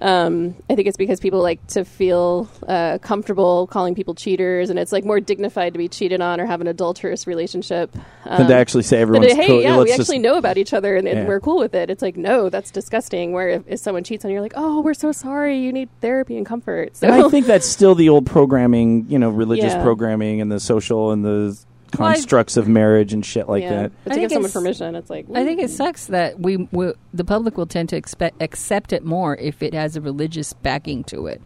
[0.02, 4.76] Um, I think it's because people like to feel uh, comfortable calling people cheaters, and
[4.78, 7.94] it's like more dignified to be cheated on or have an adulterous relationship.
[8.24, 9.62] Um, to actually say everyone's hey, cool.
[9.62, 11.26] yeah, Let's we just- actually know about each other and, and Yeah.
[11.26, 11.88] we're cool with it.
[11.88, 13.32] It's like, no, that's disgusting.
[13.32, 15.58] Where if, if someone cheats on you, you're like, oh, we're so sorry.
[15.58, 16.96] You need therapy and comfort.
[16.96, 19.82] So And I think that's still the old programming, you know, religious Yeah.
[19.82, 21.56] programming and the social and the
[21.92, 23.70] constructs of marriage and shit like yeah.
[23.70, 23.92] that.
[24.04, 25.74] But I to think give someone permission, it's like, I think it mm.
[25.74, 29.74] sucks that we, we the public will tend to expect accept it more if it
[29.74, 31.40] has a religious backing to it.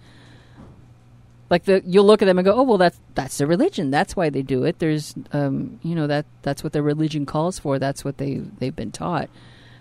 [1.48, 3.90] Like the you'll look at them and go, oh well, that's that's their religion.
[3.90, 4.78] That's why they do it.
[4.78, 7.78] There's, um, you know that that's what their religion calls for.
[7.78, 9.28] That's what they they've been taught.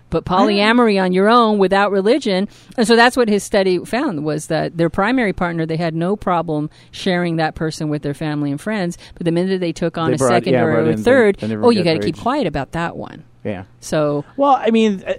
[0.08, 2.48] But polyamory on your own without religion,
[2.78, 6.14] and so that's what his study found was that their primary partner they had no
[6.14, 8.96] problem sharing that person with their family and friends.
[9.14, 11.02] But the minute they took on They a brought- second yeah, or a in the-
[11.02, 13.24] third, oh, you got to keep quiet about that one.
[13.44, 13.64] Yeah.
[13.80, 15.14] So Well, I mean, uh,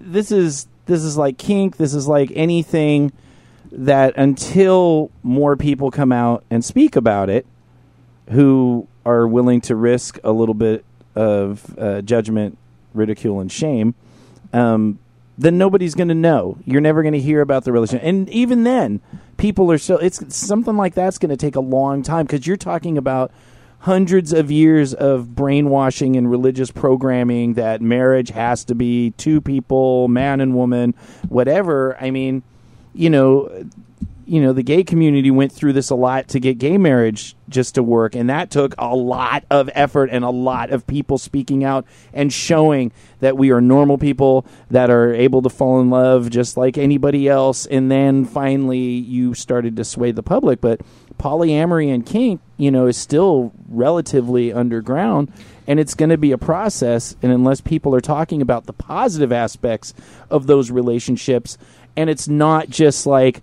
[0.00, 1.76] this is this is like kink.
[1.76, 3.12] This is like anything
[3.70, 7.46] that until more people come out and speak about it,
[8.30, 10.84] who are willing to risk a little bit
[11.14, 12.58] of uh, judgment,
[12.94, 13.94] ridicule, and shame,
[14.52, 14.98] um,
[15.38, 16.58] then nobody's going to know.
[16.64, 19.00] You're never going to hear about the religion, and even then,
[19.36, 19.98] people are still.
[19.98, 23.32] It's something like that's going to take a long time because you're talking about
[23.80, 30.06] hundreds of years of brainwashing and religious programming that marriage has to be two people,
[30.08, 30.94] man and woman,
[31.28, 31.96] whatever.
[31.98, 32.42] I mean,
[32.92, 33.66] you know,
[34.30, 37.74] you know, the gay community went through this a lot to get gay marriage just
[37.74, 41.64] to work, and that took a lot of effort and a lot of people speaking
[41.64, 46.30] out and showing that we are normal people that are able to fall in love
[46.30, 47.66] just like anybody else.
[47.66, 50.80] And then finally, you started to sway the public, but
[51.18, 55.32] polyamory and kink, you know, is still relatively underground.
[55.66, 59.32] And it's going to be a process, and unless people are talking about the positive
[59.32, 59.92] aspects
[60.30, 61.58] of those relationships,
[61.96, 63.42] and it's not just like,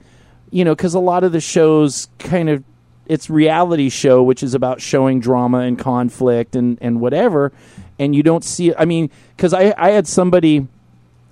[0.51, 2.63] you know, because a lot of the shows kind of
[3.05, 7.53] it's reality show which is about showing drama and conflict and and whatever
[7.97, 10.67] and you don't see i mean because i i had somebody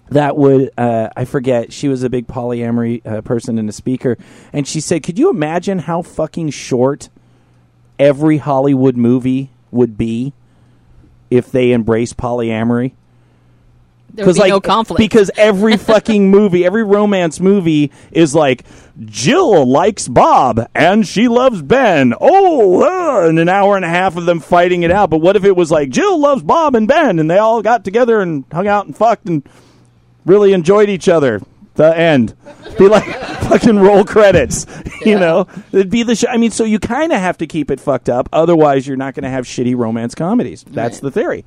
[0.07, 4.17] that would uh, i forget she was a big polyamory uh, person and a speaker
[4.53, 7.09] and she said could you imagine how fucking short
[7.99, 10.33] every Hollywood movie would be
[11.29, 12.93] if they embraced polyamory?
[14.15, 14.97] There would be no conflict.
[14.99, 18.63] Because every fucking movie, every romance movie is like
[19.05, 22.13] Jill likes Bob and she loves Ben.
[22.19, 22.81] Oh,
[23.23, 25.09] uh, and an hour and a half of them fighting it out.
[25.09, 27.83] But what if it was like Jill loves Bob and Ben and they all got
[27.83, 29.47] together and hung out and fucked and
[30.25, 31.41] really enjoyed each other?
[31.75, 32.33] The end.
[32.77, 33.03] Be like
[33.49, 34.65] fucking roll credits.
[35.05, 36.15] You know, it'd be the.
[36.15, 38.27] Sh- I mean, so you kind of have to keep it fucked up.
[38.33, 40.63] Otherwise, you're not going to have shitty romance comedies.
[40.63, 41.01] That's Right.
[41.03, 41.45] the theory.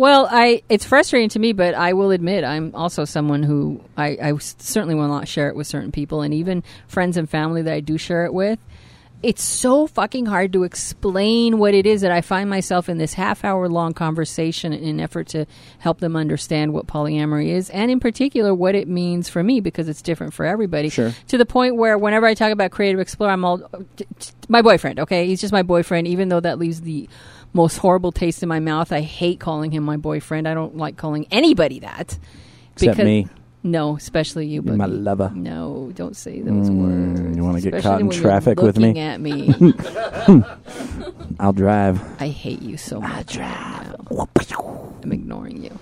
[0.00, 4.32] Well, I it's frustrating to me, but I will admit I'm also someone who I
[4.38, 7.80] certainly will not share it with certain people, and even friends and family that I
[7.80, 8.58] do share it with.
[9.22, 13.12] It's so fucking hard to explain what it is that I find myself in this
[13.12, 15.44] half hour long conversation in an effort to
[15.80, 19.86] help them understand what polyamory is, and in particular what it means for me because
[19.86, 20.88] it's different for everybody.
[20.88, 21.12] Sure.
[21.28, 23.60] To the point where whenever I talk about creative explorer, I'm all
[24.48, 25.00] my boyfriend.
[25.00, 27.06] Okay, he's just my boyfriend, even though that leaves the
[27.52, 28.92] most horrible taste in my mouth.
[28.92, 30.46] I hate calling him my boyfriend.
[30.46, 32.18] I don't like calling anybody that.
[32.74, 33.26] Except me.
[33.62, 34.62] No, especially you.
[34.64, 35.30] You're my lover.
[35.34, 37.36] No, don't say those mm, words.
[37.36, 38.98] you wanna get caught in traffic with me?
[38.98, 39.52] At me,
[41.38, 42.00] I'll drive.
[42.22, 43.36] I hate you so much.
[43.36, 44.98] Right now.
[45.02, 45.78] I'm ignoring you.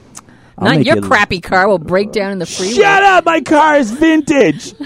[0.58, 2.74] I'll Not your you- crappy car will break down in the freeway.
[2.74, 3.24] Shut up!
[3.24, 4.72] My car is vintage.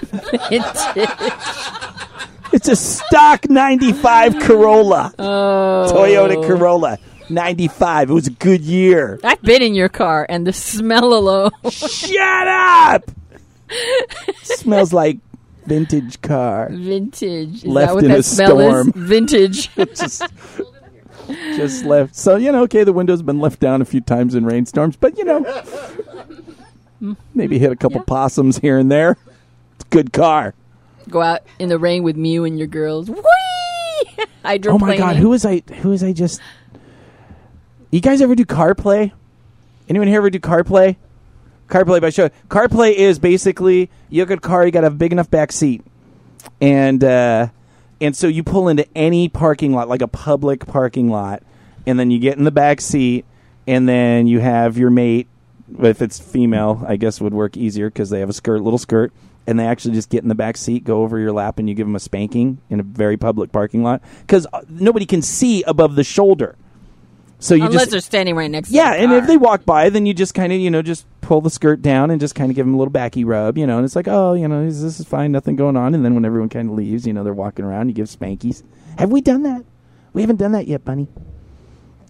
[0.51, 1.09] vintage.
[2.53, 6.98] It's a stock '95 Corolla, oh, Toyota Corolla,
[7.30, 8.11] '95.
[8.11, 9.18] It was a good year.
[9.24, 11.50] I've been in your car, and the smell alone.
[11.70, 13.11] Shut up!
[14.42, 15.18] Smells like
[15.66, 16.68] vintage car.
[16.70, 17.64] Vintage.
[17.64, 18.88] Is Left that what in that a smell storm.
[18.88, 18.94] is?
[18.96, 19.74] Vintage.
[19.94, 20.22] Just,
[21.57, 22.14] just left.
[22.16, 25.16] So you know, okay, the window's been left down a few times in rainstorms, but
[25.16, 25.40] you know,
[27.00, 27.16] mm.
[27.32, 28.05] maybe hit a couple Yeah.
[28.07, 29.16] possums here and there.
[29.76, 30.53] It's a good car.
[31.09, 33.11] Go out in the rain with Mew and your girls.
[33.11, 33.18] Whee!
[34.44, 34.72] Hydroplaning.
[34.72, 35.62] Oh my god, who was I?
[35.80, 36.40] Who was I just?
[37.90, 39.12] You guys ever do CarPlay?
[39.88, 40.96] Anyone here ever do CarPlay?
[41.68, 42.28] CarPlay by show.
[42.48, 45.82] CarPlay is basically you have a car, you got a big enough back seat,
[46.61, 47.48] and uh,
[48.00, 51.42] and so you pull into any parking lot, like a public parking lot,
[51.86, 53.24] and then you get in the back seat,
[53.66, 55.28] and then you have your mate.
[55.78, 59.12] If it's female, I guess would work easier because they have a skirt, little skirt,
[59.47, 61.74] and they actually just get in the back seat, go over your lap, and you
[61.74, 65.62] give them a spanking in a very public parking lot because uh, nobody can see
[65.64, 66.57] above the shoulder.
[67.38, 68.80] So you Unless just they're standing right next to you.
[68.80, 71.40] yeah, and if they walk by, then you just kind of you know just pull
[71.40, 73.78] the skirt down and just kind of give them a little backy rub, you know,
[73.78, 76.24] and it's like oh you know this is fine, nothing going on, and then when
[76.24, 78.62] everyone kind of leaves, you know they're walking around, you give spankies.
[78.99, 79.64] Have we done that?
[80.12, 81.09] We haven't done that yet, Bunny.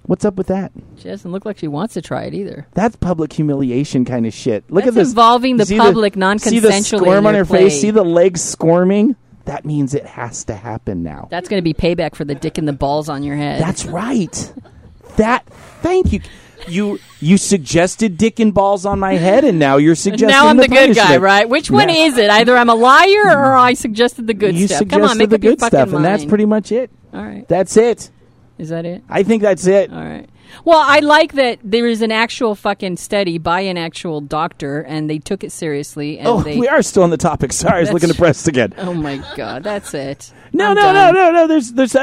[0.07, 0.73] What's up with that?
[0.99, 2.67] She doesn't look like she wants to try it either.
[2.75, 4.65] That's public humiliation kind of shit.
[4.69, 7.45] Look That's at this involving the See public See the non-consensually squirm in on your
[7.45, 7.61] her face.
[7.61, 7.69] play.
[7.71, 9.17] See the legs squirming.
[9.45, 11.29] That means it has to happen now.
[11.31, 13.61] That's going to be payback for the dick and the balls on your head.
[13.61, 14.53] That's right.
[15.17, 15.47] That.
[15.83, 16.21] Thank you.
[16.69, 20.57] You you suggested dick and balls on my head, and now you're suggesting now I'm
[20.57, 21.23] the, good guy, punishment.
[21.23, 21.49] right?
[21.49, 22.31] Which one is it?
[22.31, 24.79] Either I'm a liar or I suggested the good you stuff.
[24.79, 26.91] suggested Come on, make the up your good fucking stuff, and that's pretty much it.
[27.13, 27.47] All right.
[27.49, 28.11] That's it.
[28.63, 29.03] Is that it?
[29.09, 29.93] I think that's it.
[29.93, 30.29] All right.
[30.65, 35.11] Well, I like that there is an actual fucking study by an actual doctor, and
[35.11, 36.19] they took it seriously.
[36.19, 37.53] And Oh, they, we are still on the topic.
[37.53, 38.73] Sorry, I was looking at breasts again.
[38.79, 40.33] Oh my god, that's it.
[40.55, 40.95] No, I'm no, done.
[40.95, 41.47] no, no, no.
[41.49, 41.97] There's, there's.
[41.97, 42.01] Uh,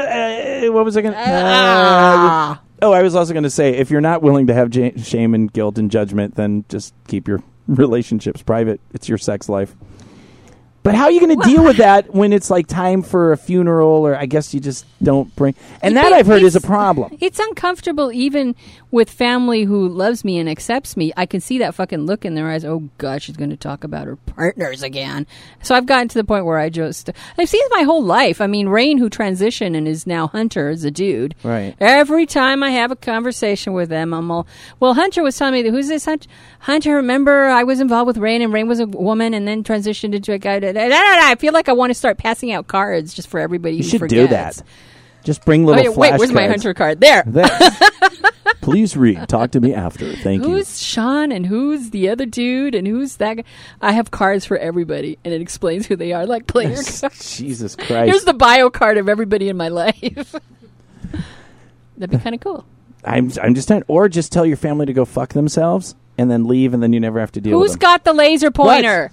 [0.66, 1.14] uh, what was I going?
[1.14, 2.60] to Ah.
[2.82, 5.34] oh, I was also going to say, if you're not willing to have j- shame
[5.34, 8.80] and guilt and judgment, then just keep your relationships private.
[8.92, 9.76] It's your sex life.
[10.90, 13.36] But how are you going to deal with that when it's like time for a
[13.36, 15.54] funeral, or I guess you just don't bring?
[15.82, 17.16] And that I've heard is a problem.
[17.30, 18.56] It's uncomfortable even
[18.90, 21.12] with family who loves me and accepts me.
[21.16, 22.64] I can see that fucking look in their eyes.
[22.64, 25.26] Oh god, she's going to talk about her partners again.
[25.62, 28.40] So I've gotten to the point where I just I've seen my whole life.
[28.40, 31.34] I mean, Rain who transitioned and is now Hunter is a dude.
[31.44, 31.76] Right.
[31.78, 34.46] Every time I have a conversation with them, I'm all,
[34.80, 36.28] well, Hunter was telling me that who's this Hunter?
[36.60, 40.14] Hunter, remember I was involved with Rain and Rain was a woman and then transitioned
[40.14, 40.58] into a guy.
[40.88, 41.26] Da, da, da.
[41.30, 43.88] I feel like I want to start passing out cards just for everybody You who
[43.88, 44.62] should do that.
[45.22, 46.46] Just bring Oh, little yeah, wait, where's my.
[46.48, 47.00] Hunter card?
[47.00, 47.22] There.
[47.26, 47.46] There.
[48.62, 49.28] Please read.
[49.28, 50.12] Talk to me after.
[50.16, 50.50] Thank you.
[50.50, 53.44] Who's Sean and who's the other dude and who's that guy?
[53.82, 57.36] I have cards for everybody and it explains who they are, like player cards.
[57.36, 58.08] Jesus Christ.
[58.10, 60.34] Here's the bio card of everybody in my life.
[61.98, 62.64] That'd be uh, kind of cool.
[63.04, 66.44] I'm I'm just trying, or just tell your family to go fuck themselves and then
[66.46, 67.88] leave, and then you never have to deal Who's with them.
[67.88, 69.10] got the laser pointer?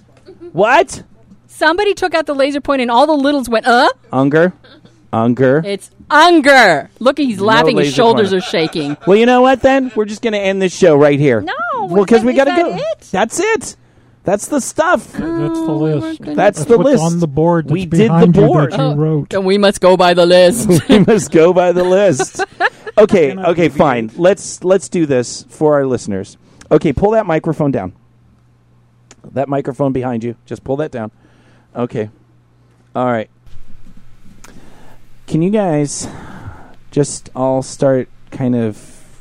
[0.52, 1.02] what?
[1.58, 3.88] Somebody took out the laser pointer and all the littles went, uh?
[4.12, 4.52] Unger,
[5.12, 5.60] Unger.
[5.66, 6.88] It's Unger.
[7.00, 7.76] Look, he's No laughing.
[7.76, 8.36] His laser shoulders pointer.
[8.46, 8.96] are shaking.
[9.08, 9.60] well, you know what?
[9.60, 11.40] Then we're just gonna end this show right here.
[11.40, 12.76] No, well, because we gotta that go.
[12.76, 13.00] it?
[13.10, 13.74] That's it.
[14.22, 15.10] That's the stuff.
[15.14, 16.20] That's the list.
[16.20, 17.64] That's, That's the what's list on the board.
[17.64, 18.72] That's we did the behind you board.
[18.72, 19.34] that you wrote.
[19.34, 20.68] And we must go by the list.
[20.88, 22.40] we must go by the list.
[22.98, 24.10] Okay, okay, fine.
[24.16, 26.36] Let's let's do this for our listeners.
[26.70, 27.94] Okay, pull that microphone down.
[29.32, 30.34] That microphone behind you.
[30.46, 31.12] Just pull that down.
[31.74, 32.10] Okay.
[32.94, 33.30] All right.
[35.26, 36.08] Can you guys
[36.90, 39.20] just all start kind of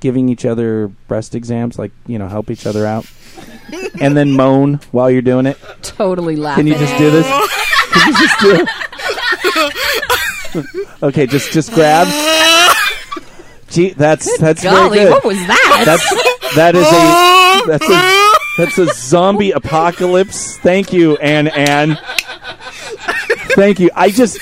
[0.00, 3.06] giving each other breast exams like, you know, help each other out?
[4.00, 5.58] and then moan while you're doing it?
[5.82, 6.66] totally laughing.
[6.66, 7.26] Can you just do this?
[7.92, 8.68] Can you just do it?
[11.02, 12.06] okay, just just grab.
[13.68, 15.12] Gee, that's that's Golly, very good.
[15.12, 15.82] what was that?
[15.86, 18.19] That's that is a that's a
[18.60, 20.58] that's a zombie apocalypse.
[20.58, 21.98] Thank you, Ann Ann.
[23.54, 23.90] Thank you.
[23.94, 24.38] I just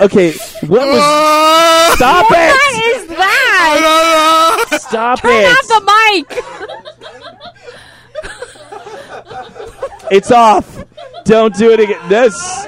[0.00, 0.32] okay.
[0.66, 1.96] What was?
[1.96, 2.96] Stop what it!
[2.96, 4.78] is that?
[4.80, 5.46] Stop Turn it!
[5.46, 5.82] off the
[6.16, 6.44] mic.
[10.10, 10.84] It's off.
[11.24, 12.08] Don't do it again.
[12.08, 12.66] This.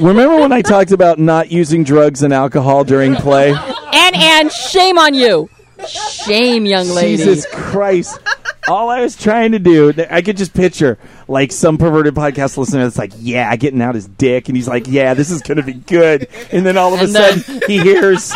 [0.00, 3.50] Remember when I talked about not using drugs and alcohol during play?
[3.50, 5.50] And and shame on you.
[5.86, 7.16] Shame, young lady.
[7.16, 8.20] Jesus Christ.
[8.68, 10.98] All I was trying to do, I could just picture
[11.28, 14.48] like some perverted podcast listener that's like, yeah, getting out his dick.
[14.48, 16.28] And he's like, yeah, this is going to be good.
[16.52, 18.32] And then all of a And then- sudden he hears,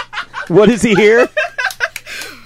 [0.48, 1.28] what does he hear?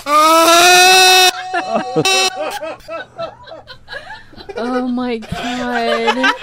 [4.57, 6.35] Oh my god.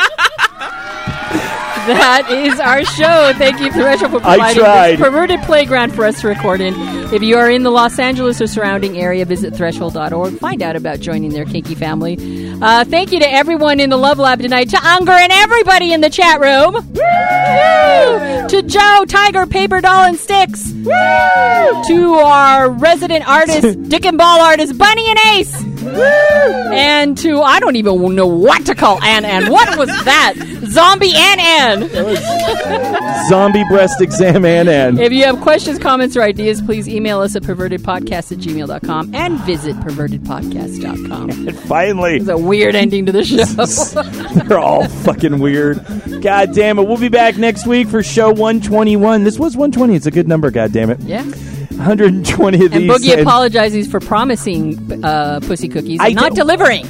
[1.87, 3.33] that is our show.
[3.37, 6.73] Thank you, Threshold, for providing this perverted playground for us to record in.
[7.13, 10.37] If you are in the Los Angeles or surrounding area, visit threshold.org.
[10.39, 12.17] Find out about joining their kinky family.
[12.61, 16.01] Uh, thank you to everyone in the Love Lab tonight, to Unger and everybody in
[16.01, 16.73] the chat room.
[16.73, 18.47] Woo!
[18.49, 20.71] To Joe, Tiger, Paper Doll, and Sticks.
[20.73, 25.63] To our resident artist, Dick and Ball artist, Bunny and Ace.
[25.89, 29.51] And to, I don't even know what to call Ann Ann.
[29.51, 30.33] What was that?
[30.65, 33.29] Zombie Ann Ann.
[33.29, 34.99] Zombie breast exam and and.
[34.99, 39.39] If you have questions, comments, or ideas, please email us at pervertedpodcast at gmail.com and
[39.41, 41.29] visit pervertedpodcast.com.
[41.29, 44.43] And finally, It's a weird ending to the show.
[44.47, 45.83] they're all fucking weird.
[46.21, 46.87] God damn it.
[46.87, 49.23] We'll be back next week for show 121.
[49.23, 49.95] This was 120.
[49.95, 50.99] It's a good number, god damn it.
[51.01, 51.23] yeah.
[51.77, 52.71] 120 of these.
[52.71, 52.91] And these.
[52.91, 56.85] Boogie apologizes for promising uh, pussy cookies I and not delivering.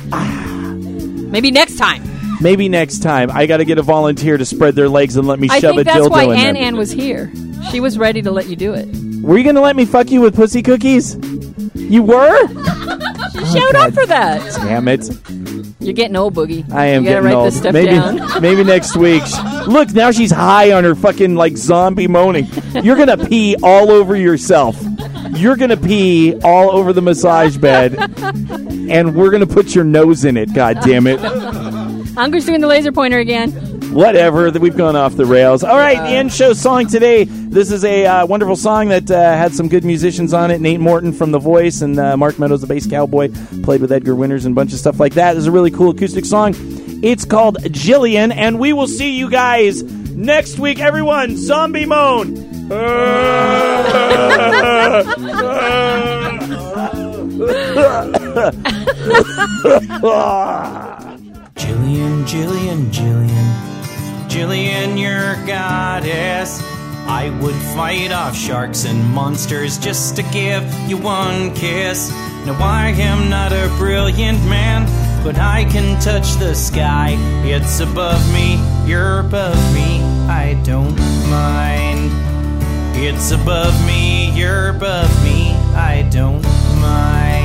[1.31, 2.03] Maybe next time.
[2.41, 5.39] Maybe next time I got to get a volunteer to spread their legs and let
[5.39, 6.63] me I shove think a that's dildo why in Ann them.
[6.63, 7.31] Ann was here.
[7.71, 8.87] She was ready to let you do it.
[9.23, 11.17] Were you going to let me fuck you with pussy cookies?
[11.75, 12.47] You were?
[13.37, 14.41] She showed up for that.
[14.55, 15.07] Damn it.
[15.87, 16.69] You're getting old, Boogie.
[16.69, 17.47] I am you gotta getting write old.
[17.47, 18.41] this stuff maybe, down.
[18.41, 19.23] maybe next week.
[19.67, 22.45] Look, now she's high on her fucking like zombie moaning.
[22.83, 24.75] You're gonna pee all over yourself.
[25.31, 27.95] You're gonna pee all over the massage bed,
[28.89, 30.53] and we're gonna put your nose in it.
[30.53, 31.21] God damn it!
[32.17, 33.51] Unger's doing the laser pointer again.
[33.91, 34.51] Whatever.
[34.51, 35.63] That We've gone off the rails.
[35.63, 37.23] All right, the end show song today.
[37.23, 40.61] This is a uh, wonderful song that uh, had some good musicians on it.
[40.61, 43.29] Nate Morton from The Voice and uh, Mark Meadows, the bass cowboy,
[43.63, 45.33] played with Edgar Winters and a bunch of stuff like that.
[45.33, 46.53] This is a really cool acoustic song.
[47.03, 50.79] It's called Jillian, and we will see you guys next week.
[50.79, 52.45] Everyone, zombie moan.
[61.57, 63.66] Jillian, Jillian, Jillian,
[64.27, 66.61] Jillian, your goddess.
[67.07, 72.11] I would fight off sharks and monsters just to give you one kiss.
[72.45, 74.85] Now I am not a brilliant man,
[75.23, 77.15] but I can touch the sky.
[77.45, 80.97] It's above me, you're above me, I don't
[81.29, 82.11] mind.
[82.95, 86.43] It's above me, you're above me, I don't
[86.81, 87.36] mind.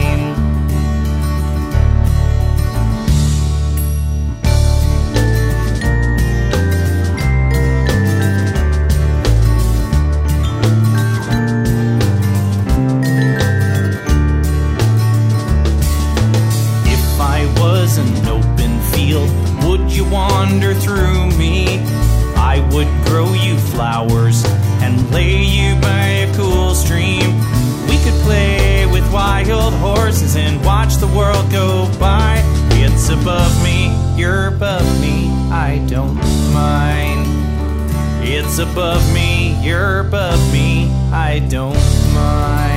[38.63, 41.75] Above me, you're above me, I don't
[42.15, 42.72] mind.